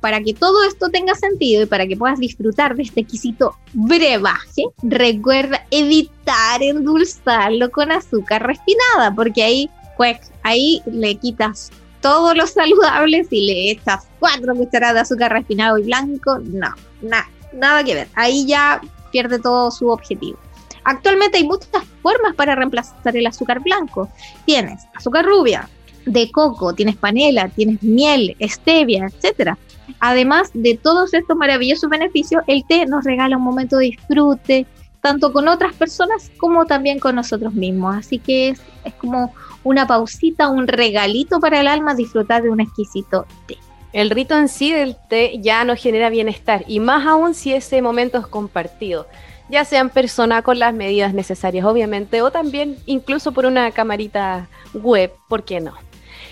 para 0.00 0.20
que 0.20 0.34
todo 0.34 0.64
esto 0.64 0.88
tenga 0.90 1.14
sentido 1.14 1.62
y 1.62 1.66
para 1.66 1.86
que 1.86 1.96
puedas 1.96 2.18
disfrutar 2.18 2.76
de 2.76 2.84
este 2.84 3.00
exquisito 3.00 3.56
brebaje, 3.72 4.64
recuerda 4.82 5.66
evitar 5.70 6.62
endulzarlo 6.62 7.70
con 7.70 7.90
azúcar 7.92 8.46
refinada, 8.46 9.14
porque 9.14 9.42
ahí, 9.42 9.70
pues, 9.96 10.18
ahí 10.42 10.82
le 10.86 11.16
quitas 11.16 11.70
todos 12.00 12.36
los 12.36 12.50
saludables 12.50 13.28
y 13.30 13.46
le 13.46 13.70
echas 13.72 14.06
cuatro 14.20 14.54
cucharadas 14.54 14.94
de 14.94 15.00
azúcar 15.00 15.32
refinado 15.32 15.78
y 15.78 15.84
blanco. 15.84 16.38
No, 16.38 16.68
nada, 17.02 17.28
nada 17.52 17.82
que 17.82 17.94
ver. 17.94 18.08
Ahí 18.14 18.46
ya 18.46 18.80
pierde 19.10 19.38
todo 19.38 19.70
su 19.70 19.88
objetivo. 19.88 20.38
Actualmente 20.84 21.38
hay 21.38 21.44
muchas 21.44 21.82
formas 22.00 22.36
para 22.36 22.54
reemplazar 22.54 23.16
el 23.16 23.26
azúcar 23.26 23.60
blanco. 23.60 24.08
Tienes 24.44 24.84
azúcar 24.94 25.24
rubia, 25.24 25.68
de 26.06 26.30
coco, 26.30 26.72
tienes 26.72 26.96
panela, 26.96 27.48
tienes 27.48 27.82
miel, 27.82 28.36
stevia, 28.40 29.06
etcétera. 29.06 29.58
Además 30.00 30.50
de 30.54 30.78
todos 30.80 31.12
estos 31.14 31.36
maravillosos 31.36 31.90
beneficios, 31.90 32.42
el 32.46 32.64
té 32.66 32.86
nos 32.86 33.04
regala 33.04 33.36
un 33.36 33.42
momento 33.42 33.76
de 33.76 33.86
disfrute, 33.86 34.66
tanto 35.00 35.32
con 35.32 35.46
otras 35.48 35.74
personas 35.74 36.30
como 36.38 36.64
también 36.64 36.98
con 36.98 37.14
nosotros 37.14 37.54
mismos. 37.54 37.96
Así 37.96 38.18
que 38.18 38.50
es, 38.50 38.60
como 38.98 39.32
una 39.62 39.86
pausita, 39.86 40.48
un 40.48 40.66
regalito 40.66 41.40
para 41.40 41.60
el 41.60 41.68
alma 41.68 41.94
disfrutar 41.94 42.42
de 42.42 42.50
un 42.50 42.60
exquisito 42.60 43.26
té. 43.46 43.56
El 43.92 44.10
rito 44.10 44.36
en 44.36 44.48
sí 44.48 44.72
del 44.72 44.96
té 45.08 45.38
ya 45.40 45.64
nos 45.64 45.80
genera 45.80 46.10
bienestar 46.10 46.64
y 46.66 46.80
más 46.80 47.06
aún 47.06 47.34
si 47.34 47.52
ese 47.52 47.80
momento 47.82 48.18
es 48.18 48.26
compartido, 48.26 49.06
ya 49.48 49.64
sea 49.64 49.80
en 49.80 49.90
persona 49.90 50.42
con 50.42 50.58
las 50.58 50.74
medidas 50.74 51.14
necesarias 51.14 51.64
obviamente 51.64 52.20
o 52.20 52.30
también 52.30 52.76
incluso 52.84 53.32
por 53.32 53.46
una 53.46 53.70
camarita 53.70 54.48
web, 54.74 55.12
¿por 55.28 55.44
qué 55.44 55.60
no? 55.60 55.72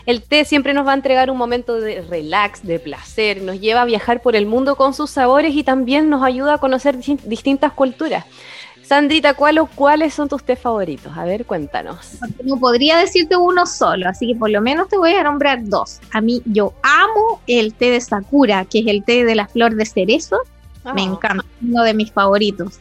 El 0.07 0.23
té 0.23 0.45
siempre 0.45 0.75
nos 0.75 0.87
va 0.87 0.93
a 0.93 0.97
entregar 0.97 1.31
un 1.31 1.39
momento 1.39 1.81
de 1.81 2.03
relax, 2.03 2.63
de 2.63 2.79
placer, 2.79 3.43
nos 3.43 3.61
lleva 3.61 3.83
a 3.83 3.87
viajar 3.87 4.21
por 4.21 4.37
el 4.37 4.47
mundo 4.47 4.77
con 4.77 4.93
sus 4.93 5.11
sabores 5.11 5.55
y 5.55 5.65
también 5.65 6.11
nos 6.11 6.23
ayuda 6.23 6.55
a 6.55 6.59
conocer 6.59 6.99
distintas 7.25 7.73
culturas. 7.73 8.25
Sandrita, 8.83 9.33
¿cuál 9.33 9.59
o 9.59 9.67
cuáles 9.67 10.13
son 10.13 10.29
tus 10.29 10.45
té 10.45 10.57
favoritos? 10.57 11.17
A 11.17 11.25
ver, 11.25 11.47
cuéntanos. 11.47 12.19
No 12.45 12.59
podría 12.59 12.99
decirte 12.99 13.35
uno 13.35 13.65
solo, 13.65 14.07
así 14.09 14.27
que 14.27 14.35
por 14.35 14.51
lo 14.51 14.61
menos 14.61 14.89
te 14.89 14.99
voy 14.99 15.15
a 15.15 15.23
nombrar 15.23 15.65
dos. 15.65 16.01
A 16.13 16.21
mí, 16.21 16.43
yo 16.45 16.75
amo 16.83 17.41
el 17.47 17.73
té 17.73 17.91
de 17.91 18.01
Sakura, 18.03 18.67
que 18.67 18.81
es 18.81 18.87
el 18.87 19.03
té 19.03 19.25
de 19.25 19.35
la 19.35 19.49
flor 19.49 19.75
de 19.75 19.87
cerezo. 19.87 20.37
Me 20.95 21.01
ah. 21.01 21.05
encanta, 21.05 21.47
uno 21.63 21.83
de 21.83 21.95
mis 21.95 22.13
favoritos. 22.13 22.79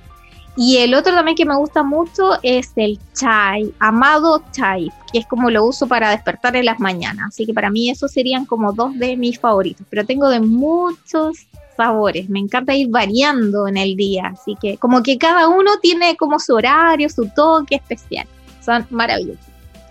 Y 0.56 0.78
el 0.78 0.94
otro 0.94 1.14
también 1.14 1.36
que 1.36 1.46
me 1.46 1.56
gusta 1.56 1.82
mucho 1.82 2.38
es 2.44 2.72
el 2.76 3.00
chai, 3.14 3.74
amado 3.80 4.44
chai, 4.52 4.92
que 5.12 5.20
es 5.20 5.26
como 5.26 5.50
lo 5.50 5.66
uso 5.66 5.88
para 5.88 6.12
despertar 6.12 6.56
en 6.56 6.66
las 6.66 6.80
mañanas. 6.80 7.30
Así 7.30 7.46
que 7.46 7.54
para 7.54 7.72
mí 7.72 7.90
esos 7.90 8.12
serían 8.12 8.46
como 8.46 8.72
dos 8.72 8.98
de 9.00 9.18
mis 9.18 9.40
favoritos, 9.40 9.86
pero 9.90 10.06
tengo 10.06 10.30
de 10.30 10.40
muchos 10.40 11.48
sabores. 11.76 12.30
Me 12.30 12.40
encanta 12.40 12.76
ir 12.76 12.90
variando 12.90 13.68
en 13.68 13.78
el 13.78 13.96
día, 13.96 14.32
así 14.34 14.56
que 14.62 14.78
como 14.78 15.02
que 15.02 15.18
cada 15.18 15.48
uno 15.48 15.72
tiene 15.82 16.16
como 16.16 16.40
su 16.40 16.54
horario, 16.54 17.10
su 17.10 17.28
toque 17.36 17.76
especial. 17.76 18.28
Son 18.64 18.86
maravillosos. 18.92 19.46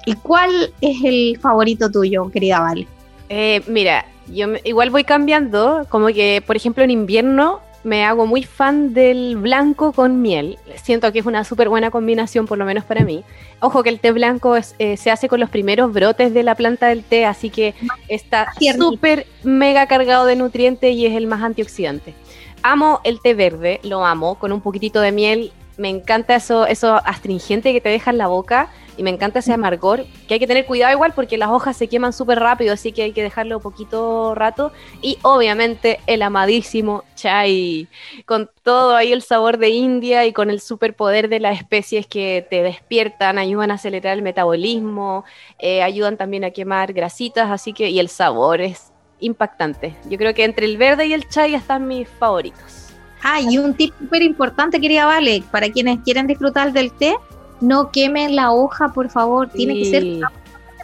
¿Y 0.07 0.15
cuál 0.15 0.73
es 0.81 0.97
el 1.05 1.39
favorito 1.41 1.91
tuyo, 1.91 2.31
querida 2.31 2.61
Vale? 2.61 2.87
Eh, 3.29 3.63
mira, 3.67 4.05
yo 4.33 4.47
igual 4.65 4.91
voy 4.91 5.05
cambiando, 5.05 5.87
como 5.89 6.09
que 6.09 6.43
por 6.47 6.55
ejemplo 6.55 6.85
en 6.85 6.91
invierno 6.91 7.61
me 7.85 8.05
hago 8.05 8.27
muy 8.27 8.45
fan 8.45 8.95
del 8.95 9.37
blanco 9.37 9.93
con 9.93 10.23
miel. 10.23 10.59
Siento 10.83 11.13
que 11.13 11.19
es 11.19 11.27
una 11.27 11.45
súper 11.45 11.69
buena 11.69 11.91
combinación, 11.91 12.47
por 12.47 12.59
lo 12.59 12.65
menos 12.65 12.85
para 12.85 13.05
mí. 13.05 13.25
Ojo 13.61 13.83
que 13.83 13.89
el 13.89 14.01
té 14.01 14.13
blanco 14.13 14.57
eh, 14.57 14.97
se 14.97 15.11
hace 15.11 15.29
con 15.29 15.41
los 15.41 15.51
primeros 15.51 15.93
brotes 15.93 16.33
de 16.33 16.43
la 16.43 16.55
planta 16.55 16.89
del 16.89 17.03
té, 17.03 17.27
así 17.27 17.51
que 17.51 17.75
está 18.09 18.53
súper 18.77 19.27
mega 19.43 19.87
cargado 19.87 20.27
de 20.27 20.37
nutrientes 20.37 20.95
y 20.95 21.07
es 21.07 21.17
el 21.17 21.27
más 21.27 21.43
antioxidante. 21.43 22.15
Amo 22.63 23.01
el 23.05 23.21
té 23.21 23.35
verde, 23.35 23.81
lo 23.83 24.05
amo, 24.05 24.37
con 24.37 24.53
un 24.53 24.61
poquitito 24.61 25.01
de 25.01 25.11
miel. 25.11 25.53
Me 25.77 25.89
encanta 25.89 26.37
eso, 26.37 26.67
eso 26.67 27.01
astringente 27.05 27.73
que 27.73 27.81
te 27.81 27.89
deja 27.89 28.11
en 28.11 28.19
la 28.19 28.29
boca 28.29 28.69
y 28.97 29.03
me 29.03 29.11
encanta 29.11 29.39
ese 29.39 29.53
amargor, 29.53 30.05
que 30.29 30.35
hay 30.35 30.41
que 30.41 30.47
tener 30.47 30.67
cuidado 30.67 30.93
igual 30.93 31.13
porque 31.15 31.39
las 31.39 31.51
hojas 31.51 31.77
se 31.77 31.89
queman 31.89 32.13
súper 32.13 32.39
rápido, 32.39 32.75
así 32.75 32.93
que 32.93 33.03
hay 33.03 33.13
que 33.13 33.23
dejarlo 33.23 33.61
poquito 33.61 34.35
rato. 34.35 34.73
Y 35.01 35.19
obviamente 35.23 36.01
el 36.07 36.23
amadísimo 36.23 37.05
chai, 37.15 37.89
con 38.27 38.51
todo 38.63 38.97
ahí 38.97 39.13
el 39.13 39.23
sabor 39.23 39.59
de 39.59 39.71
India 39.71 40.27
y 40.27 40.33
con 40.33 40.51
el 40.51 40.61
superpoder 40.61 41.29
de 41.29 41.41
las 41.41 41.59
especies 41.59 42.07
que 42.07 42.47
te 42.49 42.63
despiertan, 42.63 43.39
ayudan 43.39 43.71
a 43.71 43.75
acelerar 43.75 44.17
el 44.17 44.23
metabolismo, 44.23 45.25
eh, 45.59 45.83
ayudan 45.83 46.17
también 46.17 46.45
a 46.45 46.51
quemar 46.51 46.93
grasitas, 46.93 47.51
así 47.51 47.73
que, 47.73 47.91
y 47.91 47.99
el 47.99 48.09
sabor 48.09 48.61
es 48.61 48.93
impactante. 49.21 49.97
Yo 50.09 50.19
creo 50.19 50.35
que 50.35 50.45
entre 50.45 50.67
el 50.67 50.77
verde 50.77 51.07
y 51.07 51.13
el 51.15 51.29
chai 51.29 51.55
están 51.55 51.87
mis 51.87 52.09
favoritos. 52.09 52.89
Ah, 53.23 53.41
y 53.41 53.57
un 53.57 53.75
tip 53.75 53.95
súper 53.99 54.23
importante, 54.23 54.81
quería 54.81 55.07
Vale, 55.07 55.45
para 55.53 55.71
quienes 55.71 56.01
quieren 56.01 56.27
disfrutar 56.27 56.73
del 56.73 56.93
té, 56.93 57.15
no 57.63 57.91
quemen 57.91 58.37
la 58.37 58.53
hoja, 58.53 58.93
por 58.93 59.09
favor, 59.09 59.49
tiene 59.49 59.75
que 59.75 59.85
ser, 59.87 60.05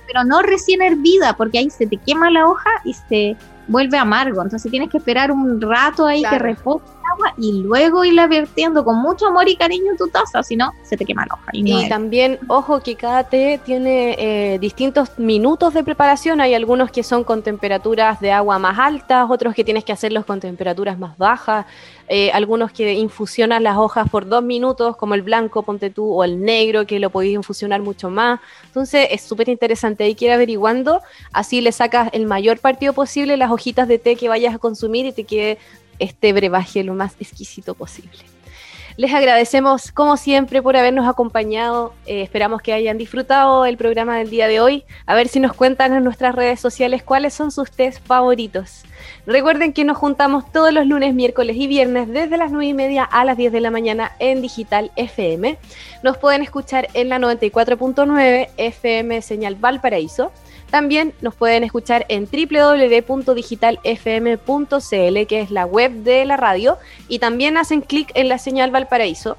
pero 0.06 0.24
no 0.24 0.42
recién 0.42 0.80
hervida, 0.80 1.36
porque 1.36 1.58
ahí 1.58 1.70
se 1.70 1.86
te 1.86 1.96
quema 1.98 2.30
la 2.30 2.46
hoja 2.46 2.70
y 2.84 2.94
se 2.94 3.36
vuelve 3.66 3.98
amargo, 3.98 4.42
entonces 4.42 4.70
tienes 4.70 4.88
que 4.88 4.98
esperar 4.98 5.30
un 5.30 5.60
rato 5.60 6.06
ahí 6.06 6.22
que 6.22 6.38
repose 6.38 6.84
agua 7.12 7.34
y 7.36 7.62
luego 7.62 8.04
irla 8.04 8.26
vertiendo 8.26 8.84
con 8.84 9.00
mucho 9.00 9.26
amor 9.26 9.48
y 9.48 9.56
cariño 9.56 9.92
en 9.92 9.96
tu 9.96 10.08
taza, 10.08 10.42
si 10.42 10.56
no, 10.56 10.72
se 10.82 10.96
te 10.96 11.04
quema 11.04 11.24
la 11.26 11.34
hoja. 11.34 11.50
Y, 11.52 11.88
también, 11.88 12.38
ojo 12.48 12.80
que 12.80 12.96
cada 12.96 13.24
té 13.24 13.60
tiene 13.64 14.16
eh, 14.18 14.58
distintos 14.58 15.18
minutos 15.18 15.74
de 15.74 15.84
preparación, 15.84 16.40
hay 16.40 16.54
algunos 16.54 16.90
que 16.90 17.02
son 17.02 17.24
con 17.24 17.42
temperaturas 17.42 18.20
de 18.20 18.32
agua 18.32 18.58
más 18.58 18.78
altas, 18.78 19.26
otros 19.30 19.54
que 19.54 19.64
tienes 19.64 19.84
que 19.84 19.92
hacerlos 19.92 20.24
con 20.24 20.40
temperaturas 20.40 20.98
más 20.98 21.16
bajas, 21.18 21.66
eh, 22.08 22.30
algunos 22.32 22.72
que 22.72 22.94
infusionan 22.94 23.62
las 23.62 23.76
hojas 23.76 24.08
por 24.08 24.26
dos 24.26 24.42
minutos, 24.42 24.96
como 24.96 25.14
el 25.14 25.22
blanco, 25.22 25.62
ponte 25.62 25.90
tú, 25.90 26.10
o 26.10 26.24
el 26.24 26.40
negro, 26.40 26.86
que 26.86 26.98
lo 26.98 27.10
podéis 27.10 27.34
infusionar 27.34 27.82
mucho 27.82 28.08
más. 28.08 28.40
Entonces 28.64 29.08
es 29.10 29.22
súper 29.22 29.48
interesante, 29.48 30.04
hay 30.04 30.14
que 30.14 30.24
ir 30.24 30.32
averiguando, 30.32 31.02
así 31.32 31.60
le 31.60 31.72
sacas 31.72 32.08
el 32.12 32.26
mayor 32.26 32.60
partido 32.60 32.92
posible 32.92 33.36
las 33.36 33.50
hojitas 33.50 33.88
de 33.88 33.98
té 33.98 34.16
que 34.16 34.28
vayas 34.28 34.54
a 34.54 34.58
consumir 34.58 35.06
y 35.06 35.12
te 35.12 35.24
quede 35.24 35.58
este 35.98 36.32
brebaje 36.32 36.84
lo 36.84 36.94
más 36.94 37.14
exquisito 37.20 37.74
posible. 37.74 38.18
Les 38.98 39.14
agradecemos, 39.14 39.92
como 39.92 40.16
siempre, 40.16 40.60
por 40.60 40.76
habernos 40.76 41.06
acompañado. 41.06 41.94
Eh, 42.04 42.20
esperamos 42.22 42.62
que 42.62 42.72
hayan 42.72 42.98
disfrutado 42.98 43.64
el 43.64 43.76
programa 43.76 44.18
del 44.18 44.28
día 44.28 44.48
de 44.48 44.58
hoy. 44.58 44.82
A 45.06 45.14
ver 45.14 45.28
si 45.28 45.38
nos 45.38 45.52
cuentan 45.52 45.92
en 45.94 46.02
nuestras 46.02 46.34
redes 46.34 46.58
sociales 46.58 47.04
cuáles 47.04 47.32
son 47.32 47.52
sus 47.52 47.70
test 47.70 48.04
favoritos. 48.04 48.82
Recuerden 49.24 49.72
que 49.72 49.84
nos 49.84 49.98
juntamos 49.98 50.50
todos 50.50 50.72
los 50.72 50.84
lunes, 50.84 51.14
miércoles 51.14 51.56
y 51.56 51.68
viernes 51.68 52.08
desde 52.08 52.36
las 52.36 52.50
9 52.50 52.66
y 52.66 52.74
media 52.74 53.04
a 53.04 53.24
las 53.24 53.36
10 53.36 53.52
de 53.52 53.60
la 53.60 53.70
mañana 53.70 54.16
en 54.18 54.42
Digital 54.42 54.90
FM. 54.96 55.58
Nos 56.02 56.18
pueden 56.18 56.42
escuchar 56.42 56.88
en 56.94 57.08
la 57.08 57.20
94.9 57.20 58.48
FM 58.56 59.22
Señal 59.22 59.54
Valparaíso 59.54 60.32
también 60.70 61.12
nos 61.20 61.34
pueden 61.34 61.64
escuchar 61.64 62.06
en 62.08 62.26
www.digitalfm.cl, 62.26 65.26
que 65.26 65.40
es 65.40 65.50
la 65.50 65.66
web 65.66 65.92
de 65.92 66.24
la 66.24 66.36
radio, 66.36 66.78
y 67.08 67.18
también 67.18 67.56
hacen 67.56 67.80
clic 67.80 68.12
en 68.14 68.28
la 68.28 68.38
señal 68.38 68.70
Valparaíso. 68.70 69.36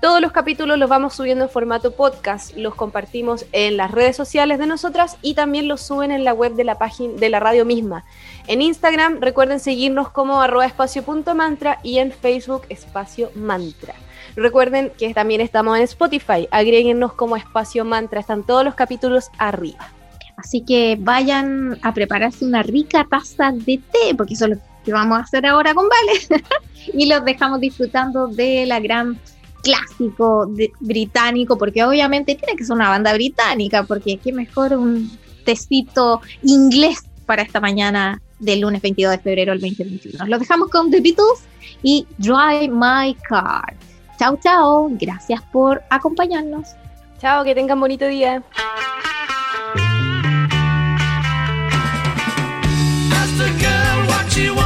Todos 0.00 0.20
los 0.20 0.30
capítulos 0.30 0.78
los 0.78 0.90
vamos 0.90 1.14
subiendo 1.14 1.44
en 1.44 1.50
formato 1.50 1.92
podcast, 1.92 2.54
los 2.54 2.74
compartimos 2.74 3.46
en 3.52 3.78
las 3.78 3.90
redes 3.90 4.14
sociales 4.14 4.58
de 4.58 4.66
nosotras 4.66 5.16
y 5.22 5.34
también 5.34 5.68
los 5.68 5.80
suben 5.80 6.10
en 6.10 6.22
la 6.22 6.34
web 6.34 6.52
de 6.52 6.64
la 6.64 6.76
página 6.76 7.14
de 7.14 7.30
la 7.30 7.40
radio 7.40 7.64
misma. 7.64 8.04
En 8.46 8.60
Instagram 8.60 9.20
recuerden 9.20 9.58
seguirnos 9.58 10.10
como 10.10 10.42
arroba 10.42 10.66
espacio.mantra 10.66 11.80
y 11.82 11.98
en 11.98 12.12
Facebook 12.12 12.66
espacio 12.68 13.30
mantra. 13.34 13.94
Recuerden 14.36 14.92
que 14.98 15.14
también 15.14 15.40
estamos 15.40 15.78
en 15.78 15.84
Spotify, 15.84 16.46
agréguennos 16.50 17.14
como 17.14 17.36
espacio 17.36 17.86
mantra, 17.86 18.20
están 18.20 18.44
todos 18.44 18.64
los 18.64 18.74
capítulos 18.74 19.30
arriba. 19.38 19.95
Así 20.36 20.62
que 20.62 20.96
vayan 21.00 21.78
a 21.82 21.94
prepararse 21.94 22.44
una 22.44 22.62
rica 22.62 23.06
taza 23.10 23.52
de 23.52 23.80
té, 23.90 24.14
porque 24.16 24.34
eso 24.34 24.44
es 24.44 24.50
lo 24.52 24.56
que 24.84 24.92
vamos 24.92 25.18
a 25.18 25.22
hacer 25.22 25.46
ahora 25.46 25.74
con 25.74 25.86
Vale. 25.88 26.44
y 26.92 27.06
los 27.06 27.24
dejamos 27.24 27.60
disfrutando 27.60 28.28
de 28.28 28.66
la 28.66 28.80
gran 28.80 29.18
clásico 29.62 30.48
británico, 30.80 31.58
porque 31.58 31.84
obviamente 31.84 32.34
tiene 32.34 32.56
que 32.56 32.64
ser 32.64 32.76
una 32.76 32.88
banda 32.88 33.12
británica, 33.14 33.82
porque 33.82 34.18
qué 34.18 34.32
mejor 34.32 34.74
un 34.74 35.10
tecito 35.44 36.20
inglés 36.42 37.04
para 37.24 37.42
esta 37.42 37.60
mañana 37.60 38.20
del 38.38 38.60
lunes 38.60 38.82
22 38.82 39.12
de 39.12 39.18
febrero 39.18 39.52
del 39.52 39.60
2021. 39.60 40.26
Los 40.26 40.40
dejamos 40.40 40.68
con 40.68 40.90
The 40.90 41.00
Beatles 41.00 41.44
y 41.82 42.06
Drive 42.18 42.68
My 42.68 43.14
Car. 43.28 43.74
Chao, 44.18 44.38
chao. 44.42 44.88
Gracias 44.92 45.42
por 45.52 45.82
acompañarnos. 45.90 46.68
Chao, 47.20 47.44
que 47.44 47.54
tengan 47.54 47.80
bonito 47.80 48.06
día. 48.06 48.42
she 54.36 54.44
you 54.44 54.54
want. 54.54 54.65